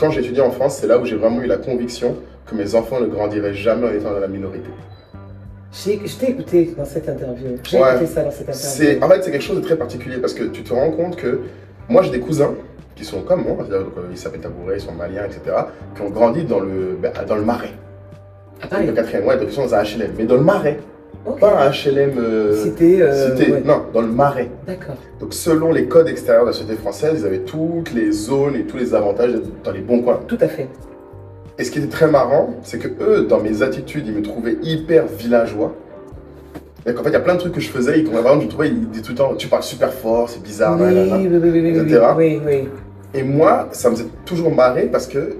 quand 0.00 0.10
j'ai 0.10 0.20
étudié 0.20 0.40
en 0.40 0.50
France, 0.50 0.78
c'est 0.80 0.86
là 0.86 0.98
où 0.98 1.04
j'ai 1.04 1.16
vraiment 1.16 1.42
eu 1.42 1.46
la 1.46 1.58
conviction 1.58 2.16
que 2.46 2.54
mes 2.54 2.74
enfants 2.74 3.00
ne 3.00 3.06
grandiraient 3.06 3.54
jamais 3.54 3.86
en 3.86 3.92
étant 3.92 4.10
dans 4.12 4.18
la 4.20 4.28
minorité. 4.28 4.70
Je 5.72 6.16
t'ai 6.16 6.30
écouté 6.30 6.74
dans 6.76 6.84
cette 6.84 7.08
interview. 7.08 7.50
J'ai 7.62 7.78
Ouais. 7.78 7.90
écouté 7.96 8.06
ça 8.06 8.24
dans 8.24 8.30
cette 8.30 8.48
interview. 8.48 9.04
en 9.04 9.08
fait, 9.08 9.22
c'est 9.22 9.30
quelque 9.30 9.44
chose 9.44 9.56
de 9.56 9.62
très 9.62 9.76
particulier 9.76 10.16
parce 10.16 10.34
que 10.34 10.44
tu 10.44 10.62
te 10.64 10.72
rends 10.72 10.90
compte 10.90 11.16
que 11.16 11.40
moi, 11.88 12.02
j'ai 12.02 12.10
des 12.10 12.18
cousins 12.20 12.54
qui 12.96 13.04
sont 13.04 13.20
comme 13.22 13.44
moi, 13.44 13.64
euh, 13.70 13.84
ils 14.10 14.18
s'appellent 14.18 14.40
Tabouret, 14.40 14.76
ils 14.76 14.80
sont 14.80 14.92
maliens, 14.92 15.24
etc., 15.26 15.40
qui 15.94 16.02
ont 16.02 16.10
grandi 16.10 16.44
dans 16.44 16.60
le, 16.60 16.98
ben, 17.00 17.12
dans 17.28 17.36
le 17.36 17.42
marais. 17.42 17.72
Ah. 18.70 18.82
Le 18.82 18.92
quatrième, 18.92 19.26
ouais, 19.26 19.36
donc 19.38 19.48
ils 19.48 19.54
sont 19.54 19.64
dans 19.66 19.74
un 19.74 19.82
HLM, 19.82 20.12
mais 20.18 20.24
dans 20.24 20.34
le 20.36 20.42
marais. 20.42 20.78
Pas 21.38 21.66
un 21.66 21.70
HLM. 21.70 22.18
euh, 22.18 22.64
Cité. 22.64 23.02
euh, 23.02 23.36
ouais. 23.36 23.62
non, 23.64 23.82
dans 23.92 24.00
le 24.00 24.08
marais. 24.08 24.50
D'accord. 24.66 24.96
Donc, 25.20 25.34
selon 25.34 25.72
les 25.72 25.86
codes 25.86 26.08
extérieurs 26.08 26.44
de 26.44 26.48
la 26.50 26.52
société 26.54 26.76
française, 26.76 27.18
ils 27.20 27.26
avaient 27.26 27.40
toutes 27.40 27.92
les 27.92 28.10
zones 28.12 28.56
et 28.56 28.62
tous 28.62 28.76
les 28.78 28.94
avantages 28.94 29.32
dans 29.64 29.72
les 29.72 29.80
bons 29.80 30.00
coins. 30.02 30.20
Tout 30.26 30.38
à 30.40 30.48
fait. 30.48 30.68
Et 31.58 31.64
ce 31.64 31.70
qui 31.70 31.78
était 31.78 31.88
très 31.88 32.10
marrant, 32.10 32.54
c'est 32.62 32.78
que 32.78 32.88
eux, 33.02 33.26
dans 33.28 33.40
mes 33.40 33.62
attitudes, 33.62 34.04
ils 34.06 34.14
me 34.14 34.22
trouvaient 34.22 34.56
hyper 34.62 35.04
villageois. 35.06 35.74
Et 36.86 36.94
qu'en 36.94 37.02
fait, 37.02 37.10
il 37.10 37.12
y 37.12 37.16
a 37.16 37.20
plein 37.20 37.34
de 37.34 37.40
trucs 37.40 37.52
que 37.52 37.60
je 37.60 37.68
faisais, 37.68 38.00
et 38.00 38.04
qu'on 38.04 38.12
vraiment, 38.12 38.40
je 38.40 38.46
me 38.46 38.50
trouvais, 38.50 38.68
ils 38.68 38.88
disaient 38.88 39.02
tout 39.04 39.12
le 39.12 39.18
temps, 39.18 39.34
tu 39.34 39.48
parles 39.48 39.62
super 39.62 39.92
fort, 39.92 40.30
c'est 40.30 40.42
bizarre, 40.42 40.78
oui, 40.80 40.86
oui, 40.88 41.28
oui, 41.42 41.68
etc. 41.78 42.00
oui, 42.16 42.40
oui. 42.46 42.68
Et 43.12 43.22
moi, 43.22 43.68
ça 43.72 43.90
me 43.90 43.96
faisait 43.96 44.08
toujours 44.24 44.54
marrer 44.54 44.84
parce 44.86 45.06
que 45.06 45.36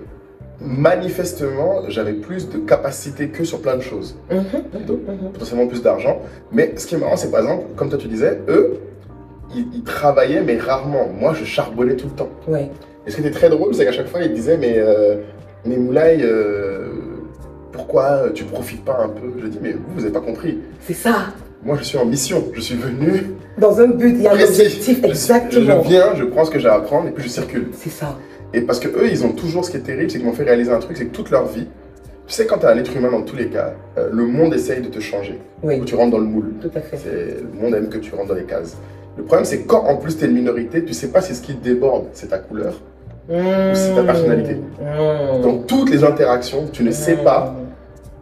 manifestement, 0.61 1.83
j'avais 1.89 2.13
plus 2.13 2.49
de 2.51 2.59
capacité 2.59 3.29
que 3.29 3.45
sur 3.45 3.61
plein 3.61 3.77
de 3.77 3.83
choses. 3.83 4.17
Mhm, 4.31 4.85
Donc, 4.87 5.01
potentiellement 5.33 5.67
plus 5.67 5.83
d'argent. 5.83 6.21
Mais 6.53 6.75
ce 6.77 6.87
qui 6.87 6.95
est 6.95 6.99
marrant, 6.99 7.17
c'est 7.17 7.31
par 7.31 7.41
exemple, 7.41 7.65
comme 7.77 7.89
toi 7.89 7.99
tu 7.99 8.09
disais, 8.09 8.41
eux, 8.49 8.79
ils, 9.55 9.67
ils 9.75 9.83
travaillaient, 9.83 10.43
mais 10.43 10.59
rarement. 10.59 11.09
Moi, 11.19 11.35
je 11.35 11.45
charbonnais 11.45 11.95
tout 11.97 12.07
le 12.07 12.13
temps. 12.15 12.29
Ouais. 12.47 12.71
Et 13.07 13.11
ce 13.11 13.17
qui 13.17 13.23
était 13.23 13.31
très 13.31 13.49
drôle, 13.49 13.75
c'est 13.75 13.85
qu'à 13.85 13.93
chaque 13.93 14.09
fois, 14.09 14.21
ils 14.23 14.33
disaient, 14.33 14.59
mais, 14.59 14.75
euh, 14.77 15.17
mais 15.65 15.77
Moulay, 15.77 16.19
euh, 16.23 16.89
pourquoi 17.73 18.25
tu 18.35 18.45
profites 18.45 18.85
pas 18.85 18.99
un 19.03 19.09
peu? 19.09 19.33
Je 19.43 19.47
dis, 19.49 19.59
mais 19.63 19.73
vous, 19.73 19.81
vous 19.95 20.01
n'avez 20.01 20.13
pas 20.13 20.21
compris. 20.21 20.59
C'est 20.81 20.93
ça. 20.95 21.27
Moi, 21.65 21.77
je 21.79 21.85
suis 21.85 21.99
en 21.99 22.05
mission. 22.07 22.45
Je 22.55 22.61
suis 22.61 22.77
venu. 22.77 23.33
Dans 23.59 23.81
un 23.81 23.89
but, 23.89 24.11
il 24.11 24.23
y 24.23 24.27
a 24.29 24.33
un 24.33 24.41
objectif. 24.43 25.01
Je- 25.03 25.09
Exactement. 25.09 25.83
Je 25.83 25.89
viens, 25.89 26.15
je 26.15 26.25
prends 26.25 26.45
ce 26.45 26.51
que 26.51 26.59
j'ai 26.59 26.69
à 26.69 26.75
apprendre 26.75 27.09
et 27.09 27.11
puis 27.11 27.25
je 27.25 27.29
circule. 27.29 27.69
C'est 27.73 27.91
ça. 27.91 28.17
Et 28.53 28.63
parce 28.63 28.81
que 28.81 28.89
eux, 28.89 29.09
ils 29.11 29.25
ont 29.25 29.33
toujours 29.33 29.65
ce 29.65 29.71
qui 29.71 29.77
est 29.77 29.81
terrible, 29.81 30.11
c'est 30.11 30.19
qu'ils 30.19 30.27
m'ont 30.27 30.33
fait 30.33 30.45
réaliser 30.45 30.73
un 30.73 30.79
truc, 30.81 30.97
c'est 30.97 31.07
que 31.07 31.15
toute 31.15 31.31
leur 31.31 31.47
vie, 31.47 31.67
tu 32.27 32.35
sais, 32.35 32.47
quand 32.47 32.59
tu 32.59 32.67
es 32.67 32.69
un 32.69 32.77
être 32.79 32.97
humain 32.97 33.11
dans 33.11 33.23
tous 33.23 33.37
les 33.37 33.47
cas, 33.49 33.73
euh, 33.99 34.09
le 34.13 34.25
monde 34.25 34.55
essaye 34.55 34.81
de 34.81 34.89
te 34.89 35.01
changer. 35.01 35.39
Oui, 35.63 35.79
Ou 35.81 35.85
tu 35.85 35.95
rentres 35.97 36.13
dans 36.13 36.19
le 36.19 36.25
moule. 36.25 36.53
tout 36.61 36.71
à 36.75 36.81
fait. 36.81 36.97
Le 37.55 37.61
monde 37.61 37.75
aime 37.75 37.89
que 37.89 37.99
tu 37.99 38.15
rentres 38.15 38.29
dans 38.29 38.35
les 38.35 38.45
cases. 38.45 38.77
Le 39.17 39.25
problème, 39.25 39.45
c'est 39.45 39.63
quand 39.63 39.85
en 39.85 39.97
plus 39.97 40.17
tu 40.17 40.25
es 40.25 40.29
une 40.29 40.35
minorité, 40.35 40.85
tu 40.85 40.95
sais 40.95 41.09
pas 41.09 41.21
si 41.21 41.35
ce 41.35 41.43
qui 41.43 41.55
déborde, 41.55 42.07
c'est 42.13 42.29
ta 42.29 42.39
couleur. 42.39 42.75
c'est 43.29 43.95
ta 43.95 44.03
personnalité. 44.05 44.55
Mmh. 44.55 45.43
Donc 45.43 45.67
toutes 45.67 45.91
les 45.91 46.03
interactions, 46.05 46.67
tu 46.73 46.83
ne 46.85 46.91
sais 46.91 47.15
Mmh. 47.17 47.25
pas 47.25 47.55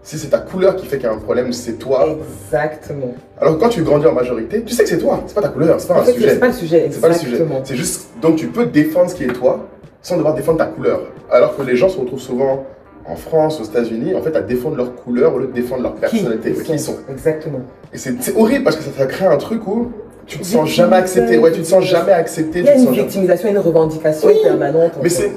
si 0.02 0.18
c'est 0.18 0.28
ta 0.28 0.38
couleur 0.38 0.76
qui 0.76 0.87
fait 0.87 0.97
qu'il 0.97 1.06
y 1.06 1.11
a 1.11 1.12
un 1.14 1.18
problème 1.18 1.49
ou 1.49 1.52
c'est 1.52 1.75
toi. 1.75 2.06
Exactement. 2.47 3.14
Alors 3.40 3.58
quand 3.58 3.68
tu 3.68 3.82
grandis 3.82 4.06
en 4.06 4.12
majorité, 4.14 4.62
tu 4.62 4.73
sais 4.75 4.82
que 4.85 4.88
c'est 4.88 4.99
toi, 4.99 5.23
c'est 5.26 5.35
pas 5.35 5.42
ta 5.42 5.49
couleur, 5.50 5.78
c'est 5.80 5.88
pas 5.88 5.94
En 5.94 6.00
un 6.00 6.04
fait, 6.04 6.12
sujet. 6.12 6.28
c'est 6.30 6.38
pas 6.38 6.47
le 6.49 6.52
sujet. 6.54 6.88
C'est 6.90 7.00
pas 7.00 7.08
le 7.08 7.14
sujet. 7.14 7.32
Exactement. 7.32 7.61
C'est 7.64 7.76
juste. 7.76 8.08
Donc 8.23 8.37
tu 8.37 8.47
peux 8.49 8.66
défendre 8.66 9.11
ce 9.11 9.14
qui 9.14 9.25
est 9.25 9.28
toi 9.35 9.66
sans 10.02 10.17
devoir 10.17 10.35
défendre 10.35 10.59
ta 10.59 10.67
couleur. 10.67 11.00
Alors 11.31 11.57
que 11.57 11.62
les 11.62 11.76
gens 11.76 11.88
se 11.88 11.99
retrouvent 11.99 12.21
souvent 12.21 12.64
en 13.07 13.17
France, 13.17 13.61
aux 13.61 13.64
États-Unis, 13.64 14.14
en 14.14 14.21
fait, 14.23 14.37
à 14.37 14.43
défendre 14.43 14.76
leur 14.76 14.95
couleur 14.95 15.35
au 15.35 15.38
lieu 15.38 15.47
de 15.47 15.52
défendre 15.52 15.83
leur 15.83 15.95
personnalité, 15.95 16.52
qui 16.52 16.73
ils 16.73 16.81
sont. 16.81 16.97
Exactement. 17.11 17.61
Et 17.93 17.99
c'est 17.99 18.37
horrible 18.37 18.64
parce 18.64 18.76
que 18.76 18.83
ça 18.83 18.90
te 18.90 19.11
crée 19.11 19.25
un 19.26 19.38
truc 19.38 19.67
où 19.67 19.93
tu 20.26 20.38
te 20.38 20.45
sens 20.45 20.50
Victimisation. 20.69 20.85
jamais 20.85 20.97
accepté. 20.97 21.38
Ouais, 21.38 21.52
tu 21.52 21.61
te 21.62 21.67
sens 21.67 21.85
jamais 21.85 22.12
accepté. 22.12 22.59
Il 22.59 22.64
y 22.67 22.69
a 22.69 22.73
une 22.75 22.81
sens 22.81 22.88
jamais- 22.90 23.02
victimisation, 23.02 23.49
une 23.49 23.59
revendication 23.59 24.28
Oui. 24.28 24.35
permanente. 24.43 24.93
en 24.99 25.02
Mais 25.02 25.09
c'est, 25.09 25.31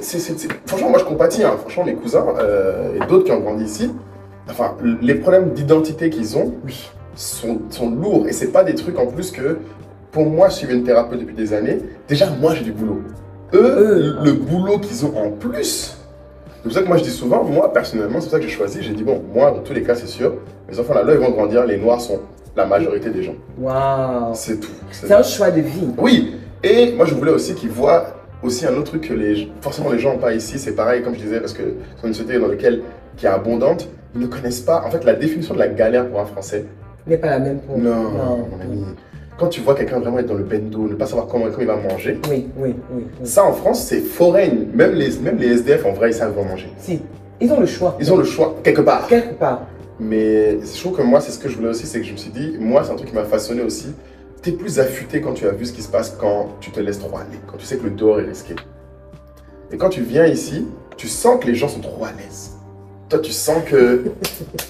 franchement, 0.66 0.90
moi 0.90 1.00
je 1.00 1.06
compatis. 1.06 1.44
Hein. 1.46 1.56
Franchement, 1.62 1.86
mes 1.86 1.94
cousins 1.96 2.26
euh, 2.40 2.96
et 2.96 3.08
d'autres 3.08 3.24
qui 3.24 3.32
ont 3.32 3.40
grandi 3.40 3.64
ici, 3.64 3.90
enfin, 4.50 4.76
les 5.02 5.16
problèmes 5.16 5.52
d'identité 5.54 6.10
qu'ils 6.10 6.36
ont 6.38 6.54
Oui. 6.66 6.90
sont, 7.16 7.60
sont 7.70 7.90
lourds. 7.90 8.28
Et 8.28 8.34
c'est 8.34 8.48
pas 8.52 8.66
des 8.66 8.76
trucs 8.76 9.00
en 9.00 9.06
plus 9.08 9.32
que, 9.32 9.60
pour 10.12 10.26
moi, 10.26 10.50
je 10.50 10.56
suis 10.56 10.68
une 10.68 10.84
thérapeute 10.84 11.22
depuis 11.22 11.36
des 11.36 11.54
années. 11.54 11.78
Déjà, 12.10 12.28
moi 12.42 12.54
j'ai 12.54 12.66
du 12.66 12.74
boulot. 12.74 13.00
Eux, 13.54 14.16
le 14.24 14.32
boulot 14.34 14.80
qu'ils 14.80 15.06
ont 15.06 15.14
en 15.18 15.32
plus. 15.32 15.98
C'est 16.56 16.64
pour 16.64 16.72
ça 16.74 16.82
que 16.84 16.88
moi 16.88 16.98
je 16.98 17.04
dis 17.04 17.10
souvent, 17.10 17.44
moi 17.44 17.74
personnellement, 17.74 18.20
c'est 18.22 18.26
pour 18.28 18.32
ça 18.34 18.40
que 18.40 18.44
j'ai 18.46 18.52
choisi. 18.52 18.80
J'ai 18.82 18.94
dit, 18.94 19.04
bon, 19.04 19.22
moi 19.34 19.52
dans 19.52 19.60
tous 19.62 19.74
les 19.74 19.84
cas, 19.84 19.96
c'est 19.96 20.08
sûr, 20.08 20.36
mes 20.70 20.80
enfants 20.80 20.94
là, 20.94 21.04
là, 21.04 21.14
ils 21.14 21.20
vont 21.20 21.32
grandir, 21.32 21.66
les 21.66 21.78
noirs 21.78 22.00
sont 22.00 22.20
la 22.56 22.66
majorité 22.66 23.10
des 23.10 23.24
gens. 23.24 23.36
Waouh. 23.60 24.32
C'est 24.34 24.60
tout. 24.60 24.70
C'est- 24.92 25.08
C'est 25.08 25.14
un 25.14 25.24
choix 25.24 25.50
de 25.52 25.62
vie. 25.62 25.88
oui, 25.98 26.36
et 26.64 26.94
moi 26.94 27.06
je 27.06 27.16
voulais 27.16 27.32
aussi 27.32 27.56
qu'ils 27.56 27.70
voient 27.70 28.06
aussi 28.44 28.66
un 28.66 28.74
autre 28.76 28.84
truc 28.92 29.08
que 29.08 29.14
les, 29.14 29.52
forcément 29.62 29.90
les 29.92 30.00
gens 30.00 30.14
n'ont 30.14 30.20
pas 30.20 30.34
ici. 30.34 30.58
C'est 30.60 30.74
pareil, 30.76 31.02
comme 31.04 31.16
je 31.16 31.20
disais, 31.22 31.40
parce 31.40 31.54
que 31.54 31.64
c'est 32.00 32.08
une 32.08 32.14
société 32.14 32.40
dans 32.40 32.48
laquelle 32.48 32.82
qui 33.18 33.26
est 33.26 33.30
abondante, 33.30 33.88
ils 34.16 34.22
ne 34.22 34.28
connaissent 34.28 34.62
pas. 34.62 34.84
En 34.86 34.90
fait, 34.92 35.04
la 35.04 35.14
définition 35.14 35.54
de 35.54 35.60
la 35.60 35.68
galère 35.68 36.08
pour 36.10 36.20
un 36.20 36.26
Français. 36.26 36.66
N'est 37.08 37.18
pas 37.18 37.28
la 37.32 37.40
même 37.40 37.60
pour 37.60 37.78
Non, 37.78 37.96
Non. 37.96 38.48
mon 38.52 38.62
ami. 38.62 38.84
Quand 39.42 39.48
tu 39.48 39.62
vois 39.62 39.74
quelqu'un 39.74 40.00
vraiment 40.00 40.20
être 40.20 40.28
dans 40.28 40.36
le 40.36 40.44
bendo, 40.44 40.88
ne 40.88 40.94
pas 40.94 41.08
savoir 41.08 41.26
comment, 41.26 41.46
comment 41.46 41.62
il 41.62 41.66
va 41.66 41.76
manger, 41.76 42.20
Oui, 42.30 42.48
oui, 42.58 42.76
oui. 42.94 43.04
oui. 43.20 43.28
ça 43.28 43.44
en 43.44 43.54
France 43.54 43.84
c'est 43.84 44.00
foreign. 44.00 44.68
Même 44.76 44.94
les, 44.94 45.18
même 45.18 45.38
les 45.38 45.48
SDF 45.48 45.84
en 45.86 45.94
vrai 45.94 46.12
ils 46.12 46.14
savent 46.14 46.36
manger. 46.38 46.72
Si, 46.78 47.02
ils 47.42 47.52
ont 47.52 47.60
le 47.60 47.66
choix. 47.66 47.98
Ils 48.00 48.14
ont 48.14 48.18
le 48.18 48.24
choix 48.24 48.56
quelque 48.64 48.82
part. 48.82 49.08
Quelque 49.08 49.34
part. 49.34 49.62
Mais 50.00 50.60
je 50.62 50.80
trouve 50.80 50.96
que 50.98 51.02
moi, 51.02 51.22
c'est 51.22 51.32
ce 51.32 51.40
que 51.40 51.50
je 51.50 51.56
voulais 51.58 51.70
aussi, 51.70 51.88
c'est 51.88 52.00
que 52.00 52.06
je 52.06 52.12
me 52.12 52.18
suis 52.18 52.32
dit, 52.32 52.56
moi, 52.60 52.84
c'est 52.84 52.92
un 52.92 52.96
truc 52.96 53.10
qui 53.10 53.16
m'a 53.16 53.24
façonné 53.24 53.62
aussi. 53.62 53.88
T'es 54.42 54.52
plus 54.52 54.80
affûté 54.80 55.22
quand 55.22 55.34
tu 55.34 55.48
as 55.48 55.52
vu 55.52 55.66
ce 55.66 55.74
qui 55.74 55.82
se 55.84 55.90
passe 55.90 56.16
quand 56.20 56.50
tu 56.60 56.72
te 56.72 56.80
laisses 56.80 56.98
trop 57.00 57.16
aller, 57.18 57.38
quand 57.48 57.58
tu 57.58 57.66
sais 57.66 57.78
que 57.78 57.84
le 57.84 57.92
dehors 57.92 58.20
est 58.20 58.26
risqué. 58.26 58.56
Et 59.72 59.78
quand 59.78 59.90
tu 59.90 60.02
viens 60.02 60.26
ici, 60.26 60.68
tu 60.98 61.08
sens 61.08 61.40
que 61.40 61.48
les 61.48 61.56
gens 61.56 61.68
sont 61.68 61.80
trop 61.82 62.04
à 62.06 62.10
l'aise. 62.12 62.58
Toi, 63.12 63.20
tu 63.20 63.32
sens 63.34 63.58
que. 63.70 64.04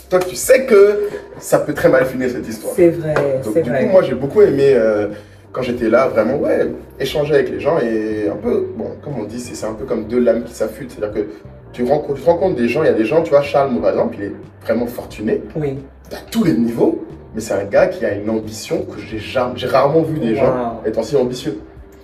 Toi, 0.09 0.17
tu 0.19 0.35
sais 0.35 0.65
que 0.65 1.09
ça 1.39 1.59
peut 1.59 1.75
très 1.75 1.89
mal 1.89 2.05
finir 2.07 2.27
cette 2.31 2.47
histoire. 2.47 2.73
C'est 2.75 2.89
vrai, 2.89 3.13
Donc, 3.45 3.53
du 3.61 3.69
vrai. 3.69 3.85
coup, 3.85 3.91
moi, 3.91 4.01
j'ai 4.01 4.15
beaucoup 4.15 4.41
aimé, 4.41 4.73
euh, 4.73 5.09
quand 5.51 5.61
j'étais 5.61 5.89
là, 5.89 6.07
vraiment, 6.07 6.37
ouais, 6.37 6.71
échanger 6.99 7.35
avec 7.35 7.51
les 7.51 7.59
gens 7.59 7.77
et 7.79 8.27
un 8.27 8.35
peu, 8.35 8.65
bon, 8.75 8.93
comme 9.03 9.19
on 9.19 9.25
dit, 9.25 9.39
c'est 9.39 9.63
un 9.67 9.73
peu 9.73 9.85
comme 9.85 10.05
deux 10.07 10.19
lames 10.19 10.43
qui 10.43 10.53
s'affûtent. 10.55 10.89
C'est-à-dire 10.97 11.13
que 11.23 11.29
tu 11.71 11.83
rencontres, 11.83 12.19
tu 12.19 12.25
rencontres 12.27 12.55
des 12.55 12.67
gens, 12.67 12.81
il 12.81 12.87
y 12.87 12.89
a 12.89 12.93
des 12.93 13.05
gens, 13.05 13.21
tu 13.21 13.29
vois, 13.29 13.43
Charles, 13.43 13.79
par 13.79 13.91
exemple, 13.91 14.15
il 14.17 14.23
est 14.25 14.31
vraiment 14.65 14.87
fortuné 14.87 15.43
Oui. 15.55 15.77
à 16.11 16.15
tous 16.31 16.43
les 16.43 16.53
niveaux, 16.53 17.05
mais 17.35 17.41
c'est 17.41 17.53
un 17.53 17.65
gars 17.65 17.85
qui 17.87 18.03
a 18.05 18.15
une 18.15 18.29
ambition 18.31 18.85
que 18.85 18.99
j'ai 18.99 19.19
jamais- 19.19 19.53
j'ai 19.55 19.67
rarement 19.67 20.01
vu 20.01 20.17
des 20.19 20.35
gens 20.35 20.81
être 20.83 20.97
aussi 20.97 21.15
ambitieux. 21.15 21.59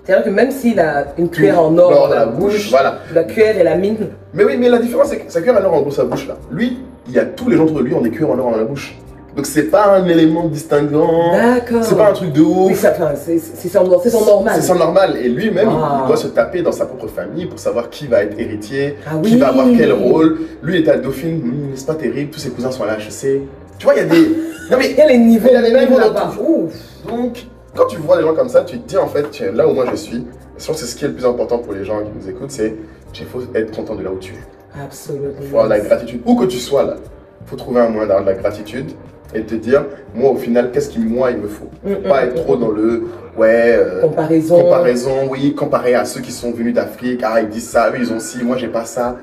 C'est-à-dire 0.08 0.26
que 0.26 0.30
même 0.30 0.52
s'il 0.52 0.80
a 0.80 1.08
une 1.18 1.30
cuillère 1.30 1.60
en 1.62 1.78
or 1.78 1.92
dans 1.92 2.08
la 2.08 2.26
bouche, 2.28 2.70
voilà. 2.70 3.00
la 3.14 3.26
cuillère 3.26 3.58
et 3.60 3.64
la 3.64 3.76
mine, 3.76 3.98
Mais 4.34 4.46
oui, 4.46 4.56
mais 4.58 4.70
la 4.70 4.80
différence, 4.80 5.10
c'est 5.10 5.18
que 5.18 5.30
sa 5.30 5.42
cuillère 5.42 5.60
en 5.62 5.66
or 5.66 5.74
en 5.74 5.82
gros, 5.82 5.92
sa 5.92 6.06
bouche 6.06 6.28
là. 6.30 6.38
Lui, 6.50 6.78
il 7.08 7.14
y 7.14 7.20
a 7.20 7.26
tous 7.26 7.50
les 7.50 7.58
gens 7.58 7.66
autour 7.66 7.80
de 7.80 7.84
lui 7.84 7.94
ont 7.94 8.00
des 8.02 8.10
cuillères 8.10 8.32
en 8.32 8.40
or 8.40 8.52
dans 8.52 8.58
la 8.58 8.64
bouche. 8.64 8.96
Donc 9.36 9.46
c'est 9.46 9.64
pas 9.66 9.98
un 9.98 10.08
élément 10.08 10.46
distinguant, 10.48 11.34
d'accord. 11.34 11.84
c'est 11.84 11.96
pas 11.98 12.10
un 12.10 12.14
truc 12.14 12.32
de 12.34 12.42
Oui, 12.42 12.72
ouf. 12.72 12.86
enfin, 12.90 13.12
c'est 13.16 13.38
son, 13.70 13.84
normal. 14.26 14.54
C'est 14.56 14.66
son 14.66 14.76
normal. 14.76 15.18
Et 15.22 15.28
lui-même, 15.30 15.68
Wow. 15.68 15.76
il 16.04 16.08
doit 16.08 16.18
se 16.18 16.28
taper 16.28 16.62
dans 16.64 16.72
sa 16.72 16.86
propre 16.88 17.08
famille 17.08 17.46
pour 17.46 17.60
savoir 17.60 17.90
qui 17.92 18.08
va 18.08 18.24
être 18.24 18.40
héritier, 18.40 18.96
Ah 19.06 19.12
qui 19.22 19.34
oui. 19.34 19.40
va 19.40 19.50
avoir 19.50 19.68
quel 19.78 19.92
rôle. 19.94 20.40
Lui, 20.64 20.80
il 20.80 20.88
est 20.88 20.90
à 20.90 20.98
Dauphine, 20.98 21.42
hum, 21.44 21.72
c'est 21.76 21.86
pas 21.86 21.94
terrible, 21.96 22.32
tous 22.32 22.40
ses 22.40 22.50
cousins 22.50 22.72
sont 22.72 22.84
à 22.84 22.88
la 22.88 22.94
HEC. 22.98 23.42
Tu 23.78 23.86
vois, 23.86 23.94
il 23.94 23.98
y 23.98 24.02
a 24.02 24.06
des. 24.06 24.28
Non 24.72 24.78
mais 24.80 24.90
Il 24.92 24.98
y 24.98 25.02
a 25.02 25.08
les 25.08 25.18
niveaux, 25.20 25.50
Il 25.52 25.54
y 25.54 25.58
a 25.58 25.62
les 25.62 25.86
niveaux. 25.86 26.00
Ouf. 26.40 26.74
Donc, 27.08 27.46
quand 27.78 27.86
tu 27.86 27.98
vois 27.98 28.18
des 28.18 28.24
gens 28.24 28.34
comme 28.34 28.50
ça, 28.50 28.64
tu 28.64 28.80
te 28.80 28.88
dis 28.88 28.98
en 28.98 29.08
fait, 29.08 29.30
tiens, 29.32 29.52
là 29.52 29.68
où 29.68 29.74
moi 29.74 29.86
je 29.92 29.96
suis, 29.96 30.26
je 30.58 30.66
pense 30.66 30.76
que 30.76 30.86
c'est 30.86 30.92
ce 30.92 30.96
qui 30.96 31.06
est 31.06 31.10
le 31.10 31.14
plus 31.14 31.26
important 31.26 31.60
pour 31.60 31.74
les 31.74 31.86
gens 31.86 32.00
qui 32.02 32.10
nous 32.20 32.30
écoutent, 32.30 32.52
c'est 32.52 32.74
qu'il 33.14 33.26
faut 33.26 33.42
être 33.54 33.76
content 33.76 33.96
de 33.96 34.04
là 34.04 34.12
où 34.12 34.18
tu 34.18 34.34
es. 34.34 34.82
Absolument. 34.84 35.28
Il 35.40 35.48
faut 35.48 35.58
avoir 35.60 35.66
de 35.66 35.70
la 35.70 35.80
gratitude. 35.80 36.22
Où 36.26 36.36
que 36.36 36.46
tu 36.46 36.58
sois 36.58 36.84
là, 36.84 36.96
il 37.42 37.48
faut 37.48 37.56
trouver 37.56 37.82
un 37.82 37.90
moyen 37.90 38.08
d'avoir 38.08 38.26
de 38.26 38.32
la 38.32 38.36
gratitude 38.36 38.92
et 39.34 39.44
te 39.44 39.56
dire, 39.56 39.86
moi 40.16 40.32
au 40.32 40.36
final, 40.36 40.72
qu'est-ce 40.72 40.90
qui 40.90 41.00
moi 41.00 41.32
il 41.32 41.38
me 41.38 41.48
faut? 41.48 41.70
Mm, 41.84 41.92
mm, 41.92 42.04
Pas 42.10 42.26
mm, 42.26 42.28
être 42.30 42.36
trop 42.36 42.58
dans 42.58 42.72
le, 42.72 43.04
ouais, 43.38 43.76
euh, 43.78 44.02
Comparaison. 44.02 44.62
comparaison, 44.62 45.28
oui, 45.30 45.54
comparé 45.54 45.96
à 45.96 46.06
ceux 46.06 46.22
qui 46.22 46.32
sont 46.32 46.52
venus 46.52 46.74
d'Afrique, 46.74 47.22
ah 47.24 47.42
ils 47.42 47.50
disent 47.50 47.70
ça, 47.70 47.90
eux 47.92 47.98
ils 48.00 48.12
ont 48.12 48.20
ci, 48.20 48.44
moi 48.44 48.58
j'ai 48.58 48.68
pas 48.70 48.86
ça. 48.86 49.18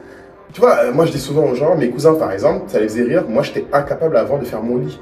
Tu 0.53 0.61
vois, 0.61 0.77
euh, 0.85 0.93
moi 0.93 1.07
je 1.07 1.13
dis 1.13 1.19
souvent 1.21 1.45
aux 1.51 1.55
gens, 1.55 1.75
mes 1.77 1.91
cousins 1.91 2.15
par 2.15 2.31
exemple, 2.33 2.65
ça 2.69 2.79
les 2.81 2.89
faisait 2.89 3.03
rire, 3.03 3.25
moi 3.29 3.43
j'étais 3.43 3.65
incapable 3.73 4.17
avant 4.17 4.39
de 4.39 4.45
faire 4.45 4.63
mon 4.63 4.77
lit 4.77 5.01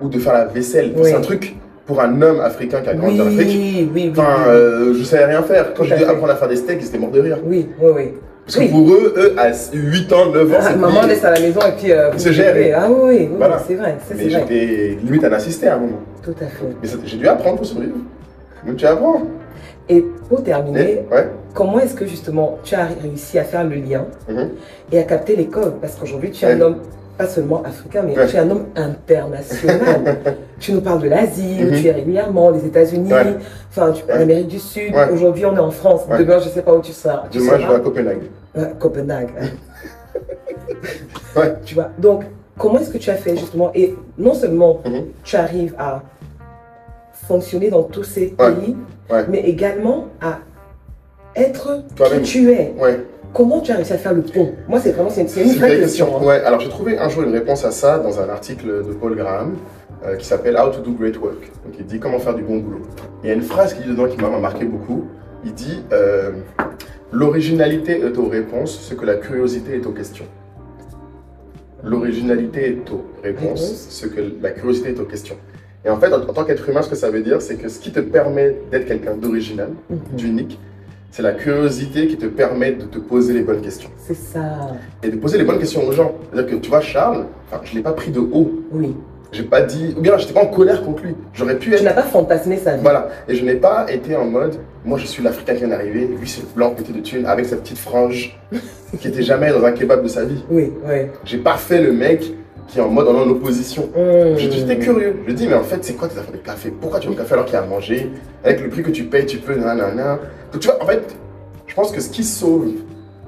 ou 0.00 0.08
de 0.08 0.18
faire 0.18 0.32
la 0.32 0.46
vaisselle. 0.46 0.92
Oui. 0.96 1.04
C'est 1.04 1.14
un 1.14 1.20
truc 1.20 1.56
pour 1.86 2.00
un 2.00 2.20
homme 2.20 2.40
africain 2.40 2.80
qui 2.80 2.88
a 2.90 2.94
grandi 2.94 3.20
en 3.20 3.26
Afrique. 3.26 3.48
oui, 3.48 3.90
oui. 3.94 4.08
Enfin, 4.10 4.34
oui. 4.38 4.44
euh, 4.48 4.94
je 4.98 5.04
savais 5.04 5.26
rien 5.26 5.42
faire. 5.42 5.72
Quand 5.74 5.84
à 5.90 5.96
dû 5.96 6.04
apprendre 6.04 6.32
à 6.32 6.36
faire 6.36 6.48
des 6.48 6.56
steaks, 6.56 6.78
ils 6.82 6.86
étaient 6.88 6.98
morts 6.98 7.10
de 7.12 7.20
rire. 7.20 7.38
Oui, 7.44 7.68
oui, 7.80 7.90
oui. 7.94 8.14
Parce 8.44 8.58
que 8.58 8.70
pour 8.70 8.88
eux, 8.92 9.14
eux, 9.16 9.34
à 9.36 9.48
8 9.72 10.12
ans, 10.12 10.30
9 10.32 10.52
ans, 10.52 10.56
Ah, 10.60 10.76
maman 10.76 11.02
laisse 11.06 11.24
à 11.24 11.32
la 11.32 11.40
maison 11.40 11.60
et 11.60 11.72
puis 11.80 11.92
euh, 11.92 12.10
C'est 12.16 12.32
géré. 12.32 12.72
Ah 12.72 12.86
oui, 12.88 13.00
oui, 13.04 13.28
Voilà. 13.36 13.60
c'est 13.66 13.74
vrai, 13.74 13.96
ça, 14.08 14.14
Mais 14.16 14.30
j'étais 14.30 14.96
limite 15.02 15.24
un 15.24 15.32
assisté 15.32 15.66
à 15.68 15.74
un 15.74 15.78
moment. 15.78 15.98
Tout 16.22 16.34
à 16.40 16.46
fait. 16.46 16.64
Mais 16.82 16.88
j'ai 17.04 17.16
dû 17.16 17.26
apprendre 17.26 17.56
pour 17.56 17.66
survivre. 17.66 17.96
Donc 18.66 18.76
tu 18.76 18.86
apprends. 18.86 19.22
Et 19.88 20.04
pour 20.28 20.42
terminer, 20.42 21.04
Et- 21.10 21.14
ouais. 21.14 21.28
comment 21.54 21.78
est-ce 21.80 21.94
que 21.94 22.06
justement 22.06 22.58
tu 22.64 22.74
as 22.74 22.86
réussi 23.02 23.38
à 23.38 23.44
faire 23.44 23.64
le 23.64 23.76
lien 23.76 24.04
Mhm. 24.28 24.48
et 24.92 24.98
à 24.98 25.02
capter 25.04 25.34
les 25.36 25.46
codes 25.46 25.74
Parce 25.80 25.94
qu'aujourd'hui, 25.96 26.30
tu 26.32 26.44
es 26.44 26.48
un 26.52 26.60
homme 26.60 26.76
pas 27.16 27.26
seulement 27.26 27.62
africain, 27.62 28.02
mais 28.06 28.16
Ouais. 28.16 28.26
tu 28.26 28.36
es 28.36 28.38
un 28.38 28.50
homme 28.50 28.66
international. 28.76 30.18
tu 30.60 30.72
nous 30.72 30.80
parles 30.80 31.00
de 31.02 31.08
l'Asie, 31.08 31.58
où 31.62 31.70
Mhm. 31.72 31.80
tu 31.80 31.86
es 31.86 31.92
régulièrement, 31.92 32.50
les 32.50 32.64
États-Unis, 32.66 33.12
Ouais. 33.12 33.36
enfin, 33.70 33.92
tu 33.92 34.04
Ouais. 34.04 34.18
l'Amérique 34.18 34.48
du 34.48 34.58
Sud. 34.58 34.92
Aujourd'hui, 35.12 35.44
on 35.46 35.54
est 35.56 35.60
en 35.60 35.70
France. 35.70 36.02
Demain, 36.08 36.38
je 36.40 36.46
ne 36.48 36.50
sais 36.50 36.62
pas 36.62 36.74
où 36.74 36.80
tu 36.82 36.92
seras. 36.92 37.24
Tu 37.30 37.38
Demain, 37.38 37.58
je 37.58 37.66
vais 37.66 37.74
à 37.74 37.78
Copenhague. 37.80 38.22
Euh, 38.58 38.64
Copenhague. 38.78 39.30
Ouais. 41.36 41.54
Tu 41.64 41.74
vois. 41.74 41.90
Donc, 41.98 42.24
comment 42.58 42.78
est-ce 42.78 42.90
que 42.90 42.98
tu 42.98 43.10
as 43.10 43.14
fait 43.16 43.36
justement? 43.36 43.70
Et 43.74 43.94
non 44.18 44.34
seulement 44.34 44.80
Mhm. 44.84 45.02
tu 45.22 45.36
arrives 45.36 45.74
à 45.78 46.02
fonctionner 47.12 47.68
dans 47.70 47.82
tous 47.82 48.04
ces 48.04 48.26
pays, 48.28 48.76
mais 49.28 49.40
également 49.40 50.06
à 50.20 50.38
être 51.34 51.82
qui 51.96 52.22
tu 52.22 52.50
es. 52.52 52.74
Comment 53.36 53.60
tu 53.60 53.70
as 53.70 53.76
réussi 53.76 53.92
à 53.92 53.98
faire 53.98 54.14
le 54.14 54.22
pont? 54.22 54.52
Moi, 54.66 54.80
c'est 54.80 54.92
vraiment 54.92 55.10
c'est 55.10 55.22
une, 55.22 55.50
une 55.50 55.56
vraie 55.58 55.78
question. 55.78 56.16
hein. 56.16 56.24
Ouais, 56.24 56.40
alors 56.42 56.58
j'ai 56.60 56.70
trouvé 56.70 56.96
un 56.98 57.08
jour 57.10 57.22
une 57.24 57.32
réponse 57.32 57.64
à 57.64 57.70
ça 57.70 57.98
dans 57.98 58.18
un 58.20 58.28
article 58.30 58.66
de 58.66 58.92
Paul 58.94 59.14
Graham 59.14 59.56
euh, 60.04 60.16
qui 60.16 60.24
s'appelle 60.26 60.56
How 60.56 60.70
to 60.70 60.80
do 60.80 60.92
great 60.92 61.18
work. 61.20 61.52
Donc 61.64 61.74
il 61.78 61.84
dit 61.84 61.98
comment 62.00 62.18
faire 62.18 62.34
du 62.34 62.42
bon 62.42 62.58
boulot. 62.58 62.82
Il 63.22 63.28
y 63.28 63.30
a 63.30 63.34
une 63.34 63.42
phrase 63.42 63.74
qui 63.74 63.82
dit 63.82 63.88
dedans 63.88 64.06
qui 64.06 64.16
m'a 64.18 64.30
marqué 64.38 64.64
beaucoup. 64.64 65.04
Il 65.44 65.52
dit 65.52 65.82
euh, 65.92 66.30
L'originalité 67.12 68.00
est 68.00 68.16
aux 68.18 68.28
réponses 68.28 68.80
ce 68.80 68.94
que 68.94 69.04
la 69.04 69.16
curiosité 69.16 69.76
est 69.76 69.86
aux 69.86 69.92
questions. 69.92 70.24
L'originalité 71.84 72.68
est 72.70 72.90
aux 72.90 73.04
réponses 73.22 73.60
Réponse. 73.60 73.86
ce 73.90 74.06
que 74.06 74.20
la 74.42 74.50
curiosité 74.50 74.88
est 74.90 74.98
aux 75.00 75.04
questions. 75.04 75.36
Et 75.84 75.90
en 75.90 75.98
fait, 76.00 76.12
en, 76.12 76.20
en 76.22 76.32
tant 76.32 76.44
qu'être 76.44 76.68
humain, 76.68 76.82
ce 76.82 76.88
que 76.88 76.96
ça 76.96 77.10
veut 77.10 77.20
dire, 77.22 77.40
c'est 77.42 77.56
que 77.56 77.68
ce 77.68 77.78
qui 77.78 77.92
te 77.92 78.00
permet 78.00 78.56
d'être 78.72 78.86
quelqu'un 78.86 79.14
d'original, 79.14 79.68
Mhm. 79.90 79.98
d'unique, 80.16 80.58
c'est 81.16 81.22
la 81.22 81.32
curiosité 81.32 82.08
qui 82.08 82.18
te 82.18 82.26
permet 82.26 82.72
de 82.72 82.84
te 82.84 82.98
poser 82.98 83.32
les 83.32 83.40
bonnes 83.40 83.62
questions 83.62 83.88
C'est 84.06 84.14
ça. 84.14 84.42
et 85.02 85.08
de 85.08 85.16
poser 85.16 85.38
les 85.38 85.44
bonnes 85.44 85.58
questions 85.58 85.82
aux 85.86 85.92
gens. 85.92 86.12
C'est-à-dire 86.30 86.50
que 86.50 86.60
tu 86.60 86.68
vois, 86.68 86.82
Charles, 86.82 87.24
enfin, 87.50 87.62
je 87.64 87.70
ne 87.72 87.76
l'ai 87.76 87.82
pas 87.82 87.92
pris 87.92 88.10
de 88.10 88.20
haut. 88.20 88.50
Oui. 88.70 88.94
J'ai 89.32 89.44
pas 89.44 89.62
dit, 89.62 89.94
ou 89.96 90.02
bien 90.02 90.18
j'étais 90.18 90.34
pas 90.34 90.42
en 90.42 90.48
colère 90.48 90.82
contre 90.84 91.04
lui. 91.04 91.14
J'aurais 91.32 91.56
pu 91.58 91.70
Tu 91.70 91.76
être. 91.76 91.84
n'as 91.84 91.94
pas 91.94 92.02
fantasmé 92.02 92.58
sa 92.58 92.74
vie. 92.76 92.82
Voilà. 92.82 93.08
Et 93.28 93.34
je 93.34 93.42
n'ai 93.46 93.54
pas 93.54 93.86
été 93.90 94.14
en 94.14 94.26
mode, 94.26 94.56
moi 94.84 94.98
je 94.98 95.06
suis 95.06 95.22
l'Africain 95.22 95.54
qui 95.54 95.60
vient 95.60 95.68
d'arriver, 95.68 96.06
lui 96.20 96.28
c'est 96.28 96.42
le 96.42 96.48
blanc 96.54 96.72
pété 96.72 96.92
de 96.92 97.00
thunes 97.00 97.24
avec 97.24 97.46
sa 97.46 97.56
petite 97.56 97.78
frange 97.78 98.38
qui 99.00 99.08
était 99.08 99.22
jamais 99.22 99.50
dans 99.52 99.64
un 99.64 99.72
kebab 99.72 100.02
de 100.02 100.08
sa 100.08 100.26
vie. 100.26 100.44
Oui, 100.50 100.70
oui. 100.86 101.06
J'ai 101.24 101.38
pas 101.38 101.56
fait 101.56 101.80
le 101.80 101.92
mec 101.92 102.30
qui 102.68 102.78
est 102.78 102.82
en 102.82 102.88
mode 102.88 103.08
en 103.08 103.28
opposition. 103.28 103.90
Mmh. 103.94 104.36
J'étais 104.38 104.56
j'étais 104.56 104.78
curieux. 104.78 105.16
Je 105.26 105.32
dis, 105.32 105.46
mais 105.46 105.54
en 105.54 105.62
fait, 105.62 105.84
c'est 105.84 105.94
quoi 105.94 106.08
tes 106.08 106.18
affaires 106.18 106.32
de 106.32 106.38
café? 106.38 106.72
Pourquoi 106.80 106.98
tu 107.00 107.08
veux 107.08 107.14
le 107.14 107.18
café 107.18 107.34
alors 107.34 107.44
qu'il 107.44 107.54
y 107.54 107.58
a 107.58 107.62
à 107.62 107.66
manger? 107.66 108.10
Avec 108.44 108.60
le 108.62 108.68
prix 108.68 108.82
que 108.82 108.90
tu 108.90 109.04
payes, 109.04 109.26
tu 109.26 109.38
peux, 109.38 109.54
nanana. 109.54 110.18
Donc, 110.52 110.60
tu 110.60 110.68
vois, 110.68 110.82
en 110.82 110.86
fait, 110.86 111.16
je 111.66 111.74
pense 111.74 111.92
que 111.92 112.00
ce 112.00 112.10
qui 112.10 112.24
sauve 112.24 112.68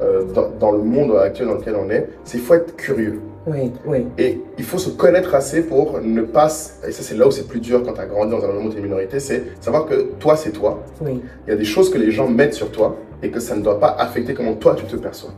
euh, 0.00 0.24
dans, 0.24 0.48
dans 0.58 0.72
le 0.72 0.78
monde 0.78 1.16
actuel 1.16 1.48
dans 1.48 1.54
lequel 1.54 1.76
on 1.76 1.90
est, 1.90 2.08
c'est 2.24 2.38
qu'il 2.38 2.46
faut 2.46 2.54
être 2.54 2.76
curieux. 2.76 3.20
Oui, 3.46 3.72
oui. 3.86 4.06
Et 4.18 4.40
il 4.58 4.64
faut 4.64 4.78
se 4.78 4.90
connaître 4.90 5.34
assez 5.34 5.62
pour 5.62 6.00
ne 6.00 6.22
pas. 6.22 6.46
Et 6.86 6.92
ça, 6.92 7.02
c'est 7.02 7.16
là 7.16 7.26
où 7.26 7.30
c'est 7.30 7.48
plus 7.48 7.60
dur 7.60 7.82
quand 7.82 7.94
tu 7.94 8.00
as 8.00 8.06
grandi 8.06 8.30
dans 8.30 8.38
un 8.38 8.40
environnement 8.40 8.68
où 8.68 8.72
tu 8.72 8.78
es 8.78 8.82
minorité 8.82 9.20
c'est 9.20 9.42
savoir 9.60 9.86
que 9.86 10.12
toi, 10.20 10.36
c'est 10.36 10.50
toi. 10.50 10.82
oui. 11.00 11.22
Il 11.46 11.50
y 11.50 11.52
a 11.52 11.56
des 11.56 11.64
choses 11.64 11.90
que 11.90 11.98
les 11.98 12.10
gens 12.10 12.28
mettent 12.28 12.54
sur 12.54 12.70
toi 12.70 12.96
et 13.22 13.30
que 13.30 13.40
ça 13.40 13.56
ne 13.56 13.62
doit 13.62 13.80
pas 13.80 13.96
affecter 13.98 14.34
comment 14.34 14.54
toi, 14.54 14.74
tu 14.76 14.84
te 14.84 14.96
perçois. 14.96 15.30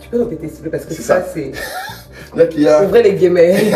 Tu 0.00 0.08
peux 0.08 0.22
répéter 0.22 0.48
s'il 0.48 0.58
te 0.58 0.60
plaît 0.62 0.70
parce 0.70 0.84
que 0.84 0.94
ça, 0.94 1.20
ça. 1.20 1.26
c'est. 1.34 1.52
C'est-à-dire 2.34 2.48
qu'il 2.52 2.62
y 2.62 2.68
a. 2.68 2.84
Ouvrez 2.84 3.02
les 3.02 3.14
guillemets. 3.14 3.54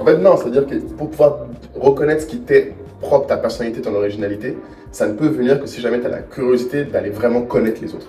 En 0.00 0.04
fait, 0.04 0.18
non, 0.18 0.36
c'est-à-dire 0.36 0.66
que 0.66 0.74
pour 0.74 1.08
pouvoir 1.08 1.46
reconnaître 1.74 2.22
ce 2.22 2.26
qui 2.26 2.40
t'est 2.40 2.74
propre, 3.00 3.26
ta 3.26 3.38
personnalité, 3.38 3.80
ton 3.80 3.94
originalité, 3.94 4.58
ça 4.92 5.06
ne 5.06 5.14
peut 5.14 5.28
venir 5.28 5.58
que 5.58 5.66
si 5.66 5.80
jamais 5.80 5.98
tu 5.98 6.06
as 6.06 6.10
la 6.10 6.18
curiosité 6.18 6.84
d'aller 6.84 7.08
vraiment 7.08 7.42
connaître 7.42 7.80
les 7.80 7.94
autres. 7.94 8.08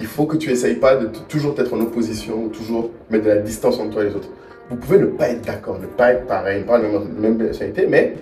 Il 0.00 0.06
faut 0.06 0.26
que 0.26 0.36
tu 0.36 0.50
essayes 0.50 0.74
pas 0.74 0.96
de 0.96 1.08
toujours 1.28 1.54
être 1.58 1.72
en 1.72 1.80
opposition 1.80 2.44
ou 2.44 2.48
toujours 2.48 2.90
mettre 3.10 3.24
de 3.24 3.30
la 3.30 3.36
distance 3.36 3.78
entre 3.78 3.90
toi 3.90 4.02
et 4.02 4.08
les 4.08 4.14
autres. 4.16 4.28
Vous 4.68 4.76
pouvez 4.76 4.98
ne 4.98 5.06
pas 5.06 5.28
être 5.28 5.42
d'accord, 5.42 5.78
ne 5.78 5.86
pas 5.86 6.14
être 6.14 6.26
pareil, 6.26 6.62
ne 6.62 6.64
pas 6.64 6.76
avoir 6.76 6.92
la 6.92 6.98
même, 6.98 7.36
même 7.36 7.38
personnalité, 7.38 7.86
mais 7.88 8.14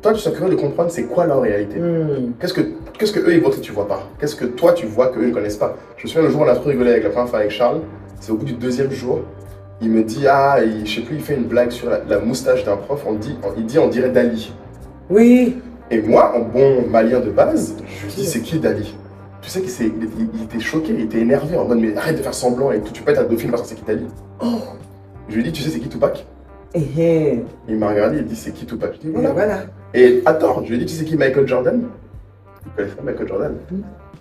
toi, 0.00 0.12
tu 0.12 0.20
sois 0.20 0.30
curieux 0.30 0.54
de 0.54 0.60
comprendre 0.60 0.90
c'est 0.92 1.04
quoi 1.04 1.26
leur 1.26 1.40
réalité. 1.40 1.80
Mmh. 1.80 2.34
Qu'est-ce 2.40 2.54
que, 2.54 2.60
qu'est-ce 2.96 3.12
que 3.12 3.18
eux 3.20 3.34
ils 3.34 3.40
voient 3.40 3.50
que 3.50 3.56
tu 3.56 3.72
vois 3.72 3.88
pas? 3.88 4.08
Qu'est-ce 4.20 4.36
que 4.36 4.44
toi 4.44 4.72
tu 4.72 4.86
vois 4.86 5.08
qu'eux 5.08 5.26
ne 5.26 5.32
connaissent 5.32 5.56
pas? 5.56 5.76
Je 5.96 6.04
me 6.04 6.08
souviens 6.08 6.22
le 6.22 6.30
jour 6.30 6.42
où 6.42 6.44
on 6.44 6.48
a 6.48 6.54
trop 6.54 6.68
rigolé 6.68 6.92
avec 6.92 7.02
la 7.02 7.10
première 7.10 7.28
fois 7.28 7.40
avec 7.40 7.50
Charles, 7.50 7.80
c'est 8.20 8.30
au 8.30 8.36
bout 8.36 8.44
du 8.44 8.52
deuxième 8.52 8.92
jour, 8.92 9.22
il 9.80 9.90
me 9.90 10.02
dit 10.02 10.26
ah, 10.28 10.58
il- 10.64 10.86
je 10.86 10.96
sais 10.96 11.00
plus, 11.02 11.16
il 11.16 11.22
fait 11.22 11.34
une 11.34 11.44
blague 11.44 11.70
sur 11.70 11.88
la, 11.90 12.00
la 12.08 12.18
moustache 12.20 12.64
d'un 12.64 12.76
prof, 12.76 13.04
on 13.06 13.14
dit, 13.14 13.36
on- 13.42 13.52
il 13.56 13.66
dit 13.66 13.78
on 13.78 13.88
dirait 13.88 14.10
Dali. 14.10 14.52
Oui. 15.10 15.56
Et 15.90 16.02
moi, 16.02 16.34
en 16.36 16.40
bon 16.40 16.86
malien 16.88 17.20
de 17.20 17.30
base, 17.30 17.74
je 17.86 18.06
lui 18.06 18.12
dis 18.14 18.26
c'est 18.26 18.40
qui 18.40 18.58
Dali? 18.58 18.94
Tu 19.40 19.48
sais 19.50 19.60
qu'il 19.60 19.70
s'est- 19.70 19.84
il, 19.96 20.04
était- 20.04 20.32
il 20.34 20.42
était 20.42 20.60
choqué, 20.60 20.92
il 20.92 21.00
était 21.02 21.20
énervé 21.20 21.56
en 21.56 21.64
mode 21.64 21.78
mais 21.78 21.96
arrête 21.96 22.18
de 22.18 22.22
faire 22.22 22.34
semblant 22.34 22.72
et 22.72 22.80
tout, 22.80 22.92
tu 22.92 23.02
peux 23.02 23.12
être 23.12 23.20
un 23.20 23.24
dauphine 23.24 23.50
parce 23.50 23.62
que 23.62 23.68
c'est 23.68 23.74
qui 23.76 23.84
Dali? 23.84 24.06
Oh. 24.42 24.58
Je 25.28 25.36
lui 25.36 25.42
dis 25.44 25.52
tu 25.52 25.62
sais 25.62 25.70
c'est 25.70 25.78
qui 25.78 25.88
Tupac? 25.88 26.26
Et 26.74 26.80
et 26.80 27.44
Il 27.68 27.76
m'a 27.78 27.88
regardé, 27.88 28.18
il 28.18 28.24
dit 28.26 28.36
c'est 28.36 28.50
qui 28.52 28.66
Tupac? 28.66 28.94
Je 28.94 29.06
dis 29.06 29.12
voilà. 29.12 29.30
voilà. 29.32 29.58
Et 29.94 30.22
attends, 30.26 30.62
je 30.64 30.68
lui 30.70 30.76
ai 30.76 30.78
dit 30.78 30.86
tu 30.86 30.94
sais 30.94 31.04
qui 31.04 31.16
Michael 31.16 31.46
Jordan? 31.46 31.82
Tu 32.64 32.70
connais 32.76 32.88
pas 32.90 33.02
Michael 33.02 33.28
Jordan? 33.28 33.52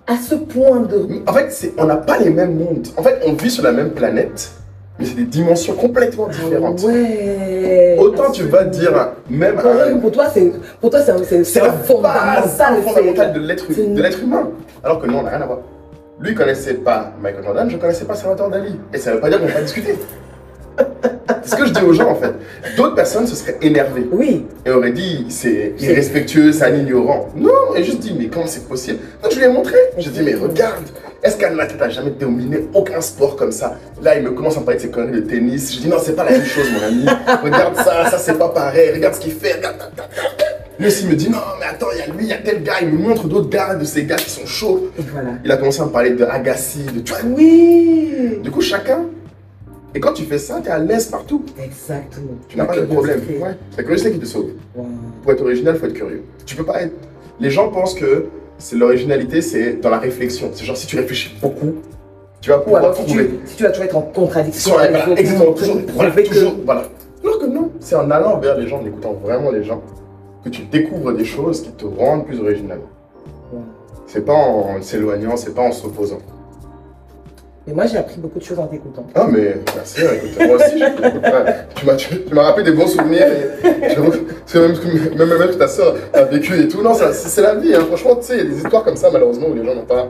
À 0.05 0.15
ce 0.15 0.35
point 0.35 0.79
de. 0.81 1.07
En 1.27 1.33
fait, 1.33 1.51
c'est- 1.51 1.73
on 1.77 1.85
n'a 1.85 1.97
pas 1.97 2.17
les 2.19 2.29
mêmes 2.29 2.57
mondes. 2.57 2.87
En 2.95 3.03
fait, 3.03 3.19
on 3.27 3.33
vit 3.33 3.49
sur 3.51 3.63
la 3.63 3.73
même 3.73 3.91
planète, 3.91 4.53
mais 4.99 5.05
c'est 5.05 5.15
des 5.15 5.23
dimensions 5.23 5.73
complètement 5.73 6.27
différentes. 6.27 6.81
Ouais. 6.83 7.95
Autant 7.99 8.31
tu 8.31 8.43
vas 8.43 8.63
dire, 8.63 8.91
même 9.29 9.55
Pour, 9.55 9.69
un- 9.71 9.97
pour 9.97 10.11
toi, 10.11 10.25
c'est 10.33 10.51
pour 10.81 10.89
toi, 10.89 10.99
c'est 11.01 11.11
un- 11.11 11.71
fondamental. 11.71 12.81
fondamentale 12.83 13.33
de 13.33 13.39
l'être 13.39 13.65
une- 13.77 13.97
humain. 14.23 14.49
Alors 14.83 14.99
que 14.99 15.07
nous, 15.07 15.15
on 15.17 15.23
n'a 15.23 15.29
rien 15.29 15.41
à 15.41 15.45
voir. 15.45 15.59
Lui, 16.19 16.33
connaissait 16.33 16.73
pas 16.75 17.11
Michael 17.21 17.43
Jordan, 17.43 17.69
je 17.69 17.77
connaissais 17.77 18.05
pas 18.05 18.15
Salvador 18.15 18.49
Dali. 18.49 18.75
Et 18.93 18.97
ça 18.97 19.13
veut 19.13 19.19
pas 19.19 19.29
dire 19.29 19.39
qu'on 19.39 19.45
va 19.47 19.61
discuter. 19.61 19.95
C'est 21.43 21.51
ce 21.51 21.55
que 21.55 21.65
je 21.67 21.73
dis 21.73 21.83
aux 21.83 21.93
gens, 21.93 22.09
en 22.11 22.15
fait. 22.15 22.33
D'autres 22.75 22.95
personnes 22.95 23.25
se 23.27 23.35
seraient 23.35 23.57
énervées 23.61 24.07
Oui. 24.11 24.45
et 24.65 24.69
auraient 24.71 24.91
dit, 24.91 25.25
c'est 25.29 25.73
irrespectueux, 25.79 26.51
c'est 26.51 26.65
un 26.65 26.75
ignorant. 26.75 27.29
Non, 27.35 27.73
et 27.75 27.83
juste 27.83 27.99
dit, 27.99 28.15
mais 28.17 28.27
comment 28.27 28.45
c'est 28.47 28.67
possible? 28.67 28.99
Donc 29.23 29.31
je 29.31 29.37
lui 29.39 29.45
ai 29.45 29.49
montré. 29.49 29.75
Je 29.97 30.09
dis, 30.09 30.21
mais 30.23 30.35
regarde, 30.35 30.83
est-ce 31.23 31.37
qu'un 31.37 31.57
athlète 31.57 31.81
a 31.81 31.89
jamais 31.89 32.11
dominé 32.11 32.67
aucun 32.73 33.01
sport 33.01 33.35
comme 33.35 33.51
ça 33.51 33.77
Là, 34.01 34.17
il 34.17 34.23
me 34.23 34.31
commence 34.31 34.57
à 34.57 34.59
me 34.59 34.65
parler 34.65 34.79
de 34.79 34.83
ses 34.83 34.91
conneries 34.91 35.21
de 35.21 35.27
tennis. 35.27 35.73
Je 35.73 35.81
dis, 35.81 35.87
non, 35.87 35.97
c'est 36.03 36.15
pas 36.15 36.23
la 36.23 36.31
même 36.31 36.45
chose, 36.45 36.67
mon 36.71 36.85
ami. 36.87 37.05
Regarde 37.43 37.75
ça, 37.75 38.09
ça 38.09 38.17
c'est 38.17 38.37
pas 38.37 38.49
pareil. 38.49 38.91
Regarde 38.91 39.15
ce 39.15 39.19
qu'il 39.19 39.33
fait. 39.33 39.53
Regarde. 39.53 39.77
Lui 40.79 40.87
aussi 40.87 41.07
me 41.07 41.15
dit, 41.15 41.29
non, 41.29 41.39
mais 41.59 41.65
attends, 41.65 41.87
il 41.93 41.99
y 41.99 42.01
a 42.03 42.07
lui, 42.07 42.25
il 42.25 42.29
y 42.29 42.33
a 42.33 42.37
tel 42.37 42.61
gars. 42.61 42.75
Il 42.81 42.89
me 42.89 42.97
montre 42.97 43.27
d'autres 43.27 43.49
gars, 43.49 43.73
de 43.75 43.83
ces 43.83 44.05
gars 44.05 44.15
qui 44.15 44.29
sont 44.29 44.45
chauds. 44.45 44.91
Et 44.97 45.01
voilà. 45.11 45.31
Il 45.43 45.51
a 45.51 45.57
commencé 45.57 45.81
à 45.81 45.85
me 45.85 45.89
parler 45.89 46.11
de 46.11 46.23
Agassi, 46.23 46.83
de 46.83 47.07
vois. 47.09 47.17
Oui. 47.35 48.39
Du 48.43 48.51
coup, 48.51 48.61
chacun. 48.61 49.05
Et 49.95 49.99
quand 49.99 50.13
tu 50.13 50.23
fais 50.23 50.37
ça, 50.37 50.59
tu 50.61 50.67
es 50.67 50.71
à 50.71 50.77
l'aise 50.77 51.07
partout. 51.07 51.43
Exactement. 51.63 52.33
Tu 52.47 52.57
n'as 52.57 52.65
pas 52.65 52.75
de 52.75 52.85
problème. 52.85 53.21
Ouais. 53.41 53.57
C'est 53.71 53.77
la 53.77 53.83
curiosité 53.83 54.11
qui 54.11 54.19
te 54.19 54.25
sauve. 54.25 54.51
Wow. 54.75 54.85
Pour 55.23 55.31
être 55.31 55.41
original, 55.41 55.75
il 55.75 55.79
faut 55.79 55.87
être 55.87 55.93
curieux. 55.93 56.23
Tu 56.45 56.55
peux 56.55 56.65
pas 56.65 56.83
être. 56.83 56.93
Les 57.39 57.49
gens 57.49 57.69
pensent 57.69 57.95
que 57.95 58.25
c'est 58.57 58.75
l'originalité, 58.75 59.41
c'est 59.41 59.73
dans 59.73 59.89
la 59.89 59.99
réflexion. 59.99 60.49
C'est 60.53 60.65
genre 60.65 60.77
si 60.77 60.87
tu 60.87 60.97
réfléchis 60.97 61.35
beaucoup, 61.41 61.75
tu 62.41 62.49
vas 62.49 62.59
Ou 62.59 62.61
pouvoir 62.61 62.95
si 62.95 63.01
tu, 63.01 63.07
trouver. 63.07 63.39
si 63.45 63.55
tu 63.57 63.63
vas 63.63 63.69
toujours 63.69 63.85
être 63.85 63.97
en 63.97 64.01
contradiction 64.01 64.71
Sur 64.71 64.79
voilà, 64.79 65.09
exactement, 65.19 65.53
toujours, 65.53 65.77
voilà, 65.95 66.11
que- 66.11 66.27
toujours, 66.27 66.53
voilà. 66.65 66.83
Alors 67.23 67.39
que 67.39 67.45
non, 67.45 67.71
c'est 67.79 67.95
en 67.95 68.09
allant 68.11 68.37
vers 68.39 68.57
les 68.57 68.67
gens, 68.67 68.79
en 68.81 68.85
écoutant 68.85 69.13
vraiment 69.13 69.51
les 69.51 69.63
gens, 69.63 69.81
que 70.43 70.49
tu 70.49 70.61
découvres 70.63 71.13
des 71.13 71.25
choses 71.25 71.61
qui 71.61 71.71
te 71.71 71.85
rendent 71.85 72.25
plus 72.25 72.39
original. 72.39 72.79
Ouais. 73.51 73.59
C'est 74.05 74.25
pas 74.25 74.33
en 74.33 74.81
s'éloignant, 74.81 75.35
c'est 75.35 75.53
pas 75.53 75.63
en 75.63 75.71
s'opposant. 75.71 76.19
Mais 77.67 77.73
moi, 77.73 77.85
j'ai 77.85 77.97
appris 77.97 78.17
beaucoup 78.17 78.39
de 78.39 78.43
choses 78.45 78.57
en 78.59 78.67
t'écoutant. 78.67 79.05
Ah 79.13 79.27
mais 79.29 79.55
merci, 79.75 80.01
hein, 80.01 80.07
écoute, 80.15 80.47
moi 80.47 80.55
aussi 80.55 80.75
tu 81.75 81.85
m'as 81.85 81.95
tu, 81.95 82.07
tu 82.23 82.33
m'as 82.33 82.43
rappelé 82.43 82.63
des 82.63 82.71
bons 82.77 82.87
souvenirs 82.87 83.27
et 83.27 83.93
que 83.93 84.01
c'est 84.45 84.59
même, 84.61 84.73
que- 84.73 85.17
même, 85.17 85.37
même 85.37 85.55
ta 85.57 85.67
soeur 85.67 85.95
a 86.13 86.23
vécu 86.23 86.57
et 86.61 86.67
tout. 86.69 86.81
Non, 86.81 86.93
c'est 86.93 87.41
la 87.41 87.55
vie, 87.55 87.75
hein. 87.75 87.81
franchement, 87.87 88.15
tu 88.15 88.27
sais, 88.27 88.33
il 88.35 88.39
y 88.39 88.41
a 88.41 88.45
des 88.51 88.57
histoires 88.57 88.83
comme 88.85 88.95
ça 88.95 89.09
malheureusement 89.11 89.47
où 89.49 89.53
les 89.53 89.65
gens 89.65 89.75
n'ont 89.75 89.85
pas. 89.85 90.07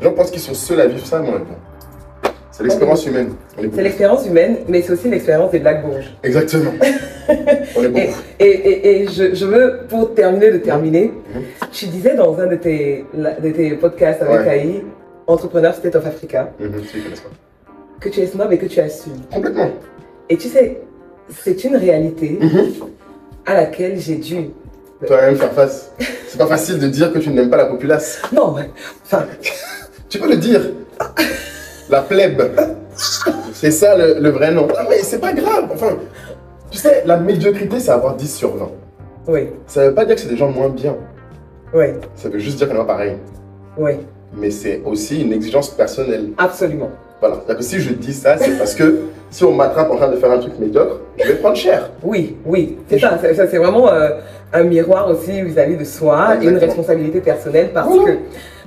Les 0.00 0.04
gens 0.06 0.12
pensent 0.14 0.32
qu'ils 0.32 0.40
sont 0.40 0.54
seuls 0.54 0.80
à 0.80 0.86
vivre 0.86 1.06
ça, 1.06 1.20
mais 1.20 1.28
on 1.28 1.36
est 1.36 1.38
pas. 1.38 2.30
C'est 2.50 2.64
l'expérience 2.64 3.06
humaine. 3.06 3.28
On 3.58 3.62
est 3.62 3.70
C'est 3.74 3.82
l'expérience 3.82 4.26
humaine, 4.26 4.56
mais 4.66 4.82
c'est 4.82 4.92
aussi 4.94 5.08
l'expérience 5.08 5.50
des 5.52 5.58
Black 5.60 5.86
Bourges. 5.86 6.12
Exactement. 6.24 6.70
on 7.28 7.82
est 7.82 7.84
Et, 7.84 7.88
beaucoup. 7.88 8.18
et, 8.40 8.46
et, 8.46 9.02
et 9.02 9.06
je, 9.08 9.34
je 9.34 9.44
veux, 9.46 9.80
pour 9.88 10.12
terminer 10.14 10.50
de 10.50 10.58
terminer, 10.58 11.12
Mhm. 11.34 11.42
tu 11.70 11.86
disais 11.86 12.14
dans 12.14 12.36
un 12.40 12.46
de 12.46 12.56
tes, 12.56 13.04
de 13.14 13.50
tes 13.50 13.70
podcasts 13.72 14.22
avec 14.22 14.40
Ouais. 14.40 14.48
Aïe, 14.48 14.82
Entrepreneur 15.26 15.74
State 15.74 15.94
of 15.96 16.06
Africa, 16.06 16.52
Mhm, 16.60 16.82
que 18.00 18.08
tu 18.08 18.20
es 18.20 18.26
snob 18.26 18.52
et 18.52 18.58
que 18.58 18.66
tu 18.66 18.78
assumes. 18.80 19.20
Complètement. 19.32 19.70
Et 20.28 20.36
tu 20.36 20.48
sais, 20.48 20.80
c'est 21.30 21.64
une 21.64 21.76
réalité 21.76 22.38
Mhm. 22.40 22.72
à 23.46 23.54
laquelle 23.54 23.98
j'ai 23.98 24.16
dû. 24.16 24.50
Toi-même 25.06 25.36
faire 25.36 25.52
face. 25.52 25.92
C'est 26.28 26.38
pas 26.38 26.46
facile 26.46 26.78
de 26.78 26.88
dire 26.88 27.12
que 27.12 27.18
tu 27.18 27.30
n'aimes 27.30 27.50
pas 27.50 27.56
la 27.58 27.66
populace. 27.66 28.22
Non, 28.32 28.54
ouais. 28.54 28.70
enfin, 29.04 29.24
Tu 30.08 30.18
peux 30.20 30.28
le 30.28 30.36
dire. 30.36 30.60
La 31.90 32.00
plèbe. 32.02 32.40
C'est 33.52 33.70
ça 33.72 33.96
le, 33.96 34.20
le 34.20 34.30
vrai 34.30 34.52
nom. 34.52 34.66
Non, 34.68 34.74
mais 34.88 34.98
c'est 35.02 35.18
pas 35.18 35.32
grave. 35.32 35.68
Enfin, 35.72 35.96
tu 36.70 36.78
sais, 36.78 37.02
la 37.04 37.16
médiocrité, 37.18 37.80
c'est 37.80 37.90
avoir 37.90 38.14
10 38.16 38.32
sur 38.34 38.56
20. 38.56 38.70
oui, 39.28 39.48
Ça 39.66 39.88
veut 39.88 39.94
pas 39.94 40.04
dire 40.04 40.14
que 40.14 40.20
c'est 40.20 40.28
des 40.28 40.36
gens 40.36 40.50
moins 40.50 40.68
bien. 40.68 40.96
oui, 41.74 41.86
Ça 42.14 42.28
veut 42.28 42.38
juste 42.38 42.56
dire 42.58 42.68
qu'on 42.68 42.74
n'est 42.74 42.80
pas 42.80 42.86
pareil. 42.86 43.16
oui, 43.76 43.92
Mais 44.34 44.50
c'est 44.50 44.80
aussi 44.84 45.22
une 45.22 45.32
exigence 45.32 45.70
personnelle. 45.70 46.30
absolument. 46.38 46.90
Voilà. 47.20 47.36
Que 47.48 47.62
si 47.62 47.80
je 47.80 47.92
dis 47.94 48.12
ça, 48.12 48.36
c'est 48.38 48.58
parce 48.58 48.74
que 48.74 49.00
Si 49.28 49.42
on 49.44 49.52
m'attrape 49.52 49.90
en 49.90 49.96
train 49.96 50.08
de 50.08 50.16
faire 50.16 50.30
un 50.30 50.38
truc 50.38 50.56
médiocre, 50.58 51.00
je 51.18 51.26
vais 51.26 51.34
prendre 51.34 51.56
cher. 51.56 51.90
Oui, 52.02 52.36
oui, 52.46 52.78
c'est 52.88 52.98
ça. 53.00 53.18
c'est- 53.20 53.34
ça, 53.34 53.46
C'est 53.48 53.58
vraiment 53.58 53.88
euh, 53.88 54.10
un 54.52 54.62
miroir 54.62 55.10
aussi 55.10 55.42
vis-à-vis 55.42 55.76
de 55.76 55.82
soi 55.84 56.36
et 56.40 56.46
une 56.46 56.56
responsabilité 56.58 57.20
personnelle 57.20 57.70
parce 57.74 57.88
Voilà. 57.88 58.12
que, 58.12 58.18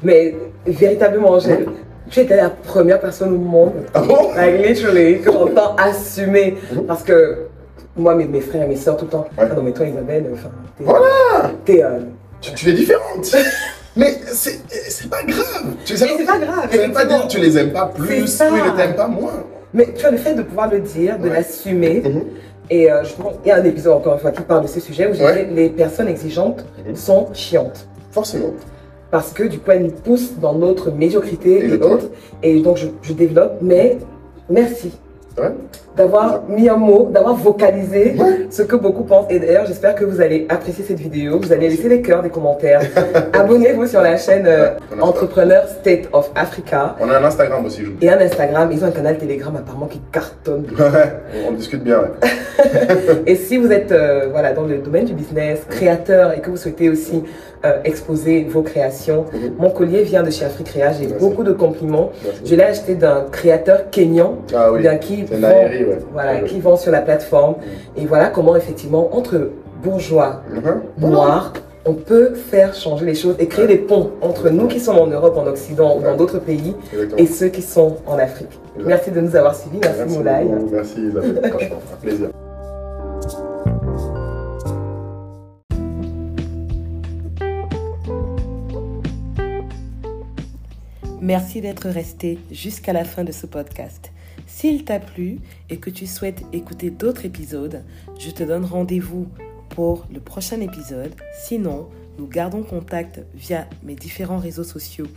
mais 0.03 0.35
véritablement, 0.67 1.39
j'ai- 1.39 1.65
tu 2.09 2.19
étais 2.19 2.35
la 2.35 2.49
première 2.49 2.99
personne 2.99 3.33
au 3.33 3.37
monde, 3.37 3.71
Ah 3.93 4.01
bon? 4.01 4.33
like 4.35 4.67
literally, 4.67 5.21
que 5.21 5.31
j'entends 5.31 5.75
assumer 5.77 6.55
parce 6.87 7.03
que 7.03 7.45
moi, 7.95 8.13
mes, 8.15 8.25
mes 8.25 8.41
frères 8.41 8.63
et 8.63 8.67
mes 8.67 8.75
soeurs 8.75 8.97
tout 8.97 9.05
le 9.05 9.11
temps, 9.11 9.27
Ouais. 9.37 9.47
ah 9.49 9.55
non 9.55 9.63
mais 9.63 9.71
toi 9.71 9.85
Isabelle, 9.85 10.25
enfin, 10.33 10.49
Voilà. 10.81 11.51
t'es, 11.63 11.81
euh, 11.83 11.99
tu, 12.41 12.53
tu 12.53 12.69
es 12.69 12.73
différente. 12.73 13.33
Mais 13.99 14.17
c'est 14.31 15.09
pas 15.09 15.23
grave. 15.23 15.65
Tu 15.85 15.95
sais, 15.97 16.07
c'est 16.17 16.25
pas 16.25 16.39
grave, 16.39 16.91
pas 16.93 17.05
dire 17.05 17.27
tu 17.27 17.39
les 17.39 17.57
aimes 17.57 17.71
pas 17.73 17.85
plus 17.87 18.23
ou 18.23 18.25
ils 18.25 18.71
ne 18.71 18.77
t'aiment 18.77 18.95
pas 18.95 19.07
moins. 19.07 19.43
mais 19.73 19.93
tu 19.95 20.05
as 20.05 20.11
le 20.11 20.17
fait 20.17 20.33
de 20.33 20.41
pouvoir 20.41 20.71
le 20.71 20.79
dire, 20.79 21.19
de 21.19 21.23
Ouais. 21.27 21.35
l'assumer. 21.35 22.01
Mhm. 22.05 22.23
Et 22.71 22.91
euh, 22.91 23.03
je 23.03 23.13
pense, 23.13 23.33
il 23.43 23.49
y 23.49 23.51
a 23.51 23.55
un 23.57 23.63
épisode 23.63 23.93
encore 23.93 24.13
une 24.13 24.19
fois 24.19 24.31
qui 24.31 24.41
parle 24.43 24.63
de 24.63 24.67
ce 24.67 24.79
sujet 24.79 25.09
où 25.09 25.13
je 25.13 25.23
Ouais. 25.23 25.47
les 25.51 25.69
personnes 25.69 26.07
exigeantes 26.07 26.65
Mhm. 26.87 26.95
sont 26.95 27.27
chiantes. 27.33 27.87
Forcément. 28.11 28.53
parce 29.11 29.31
que 29.33 29.43
du 29.43 29.57
coup 29.59 29.71
elle 29.71 29.83
nous 29.83 29.91
pousse 29.91 30.33
dans 30.39 30.53
notre 30.53 30.91
médiocrité 30.91 31.65
et 31.65 31.73
autres 31.81 32.09
et 32.43 32.59
donc 32.59 32.77
je, 32.77 32.87
je 33.01 33.13
développe 33.13 33.53
mais 33.59 33.97
merci 34.49 34.91
Ouais. 35.35 35.49
D'avoir 36.03 36.43
mis 36.47 36.69
un 36.69 36.77
mot 36.77 37.09
d'avoir 37.13 37.35
vocalisé 37.35 38.15
Ouais. 38.17 38.47
ce 38.49 38.61
que 38.61 38.77
beaucoup 38.77 39.03
pensent 39.03 39.25
et 39.29 39.37
d'ailleurs 39.39 39.65
j'espère 39.67 39.95
que 39.95 40.05
vous 40.05 40.21
allez 40.21 40.45
apprécier 40.47 40.85
cette 40.87 40.97
vidéo 40.99 41.39
vous 41.41 41.51
allez 41.51 41.67
laisser 41.67 41.89
des 41.89 42.01
cœurs 42.01 42.23
des 42.23 42.29
commentaires 42.29 42.79
abonnez-vous 43.33 43.85
sur 43.85 44.01
la 44.01 44.15
chaîne 44.15 44.45
euh. 44.47 44.69
Entrepreneur 45.01 45.67
State 45.67 46.05
of 46.13 46.31
Africa 46.35 46.95
On 47.01 47.09
a 47.09 47.17
un 47.19 47.23
Instagram 47.25 47.65
aussi, 47.65 47.81
je 47.83 47.87
vous 47.91 47.97
dis. 47.97 48.05
et 48.05 48.09
un 48.09 48.19
Instagram 48.19 48.69
ils 48.71 48.81
ont 48.83 48.87
un 48.87 48.91
canal 48.91 49.17
Telegram 49.17 49.53
apparemment 49.57 49.87
qui 49.87 49.99
cartonne 50.11 50.65
Ouais, 50.79 51.45
on, 51.47 51.51
discute 51.51 51.83
bien. 51.83 51.99
ouais. 51.99 52.29
Et 53.25 53.35
si 53.35 53.57
vous 53.57 53.71
êtes 53.71 53.91
euh, 53.91 54.27
voilà, 54.31 54.53
dans 54.53 54.63
le 54.63 54.77
domaine 54.79 55.05
du 55.05 55.13
business, 55.13 55.59
créateur 55.69 56.33
et 56.35 56.39
que 56.41 56.49
vous 56.49 56.57
souhaitez 56.57 56.89
aussi 56.89 57.23
euh, 57.65 57.77
exposer 57.83 58.45
vos 58.49 58.61
créations, 58.61 59.25
Mhm. 59.33 59.51
mon 59.57 59.69
collier 59.69 60.03
vient 60.03 60.23
de 60.23 60.31
chez 60.31 60.45
Africréa. 60.45 60.91
J'ai 60.93 61.07
beaucoup 61.07 61.43
de 61.43 61.51
compliments. 61.53 62.11
Merci. 62.23 62.41
Je 62.45 62.55
l'ai 62.55 62.63
acheté 62.63 62.95
d'un 62.95 63.25
créateur 63.31 63.89
kényan 63.91 64.35
Ah 64.55 64.71
oui. 64.71 64.81
bien, 64.81 64.95
qui, 64.97 65.23
vend, 65.23 65.47
ouais. 65.89 65.99
voilà, 66.13 66.33
Ouais, 66.41 66.43
qui 66.45 66.59
vend 66.59 66.77
sur 66.77 66.91
la 66.91 67.01
plateforme. 67.01 67.55
Et 67.97 68.05
voilà 68.05 68.27
comment 68.27 68.55
effectivement, 68.55 69.15
entre 69.15 69.51
bourgeois, 69.83 70.41
Mhm. 70.51 71.09
noirs, 71.09 71.53
on 71.85 71.93
peut 71.93 72.33
faire 72.35 72.75
changer 72.75 73.05
les 73.05 73.15
choses 73.15 73.35
et 73.39 73.47
créer 73.47 73.65
des 73.67 73.77
ponts 73.77 74.11
entre 74.21 74.49
nous 74.49 74.67
qui 74.67 74.79
sommes 74.79 74.97
en 74.99 75.07
Europe, 75.07 75.37
en 75.37 75.47
Occident 75.47 75.97
ou 75.97 76.01
dans 76.01 76.15
d'autres 76.15 76.39
pays 76.39 76.75
Exactement. 76.91 77.17
et 77.17 77.25
ceux 77.25 77.47
qui 77.47 77.61
sont 77.61 77.95
en 78.05 78.17
Afrique. 78.19 78.59
Merci 78.85 79.11
de 79.11 79.21
nous 79.21 79.35
avoir 79.35 79.55
suivis. 79.55 79.79
Merci, 79.81 79.99
Merci, 79.99 80.17
Moulay. 80.17 80.45
Merci 80.71 81.01
Isabelle, 81.07 81.41
franchement, 81.49 81.77
un 81.93 82.01
plaisir. 82.01 82.29
Merci 91.21 91.61
d'être 91.61 91.89
resté 91.89 92.39
jusqu'à 92.51 92.93
la 92.93 93.03
fin 93.03 93.23
de 93.23 93.31
ce 93.31 93.45
podcast. 93.45 94.11
S'il 94.59 94.83
t'a 94.83 94.99
plu 94.99 95.37
et 95.69 95.77
que 95.77 95.89
tu 95.89 96.05
souhaites 96.05 96.43
écouter 96.51 96.89
d'autres 96.89 97.23
épisodes, 97.23 97.85
je 98.19 98.29
te 98.29 98.43
donne 98.43 98.65
rendez-vous 98.65 99.29
pour 99.69 100.05
le 100.13 100.19
prochain 100.19 100.59
épisode. 100.59 101.15
Sinon, 101.33 101.87
nous 102.17 102.27
gardons 102.27 102.63
contact 102.63 103.21
via 103.33 103.69
mes 103.83 103.95
différents 103.95 104.37
réseaux 104.37 104.65
sociaux 104.65 105.07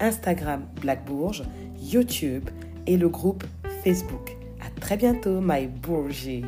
Instagram 0.00 0.64
Black 0.80 1.04
Bourge, 1.04 1.44
YouTube 1.80 2.50
et 2.88 2.96
le 2.96 3.08
groupe 3.08 3.44
Facebook. 3.84 4.36
À 4.60 4.80
très 4.80 4.96
bientôt, 4.96 5.40
my 5.40 5.68
bourgeois. 5.68 6.42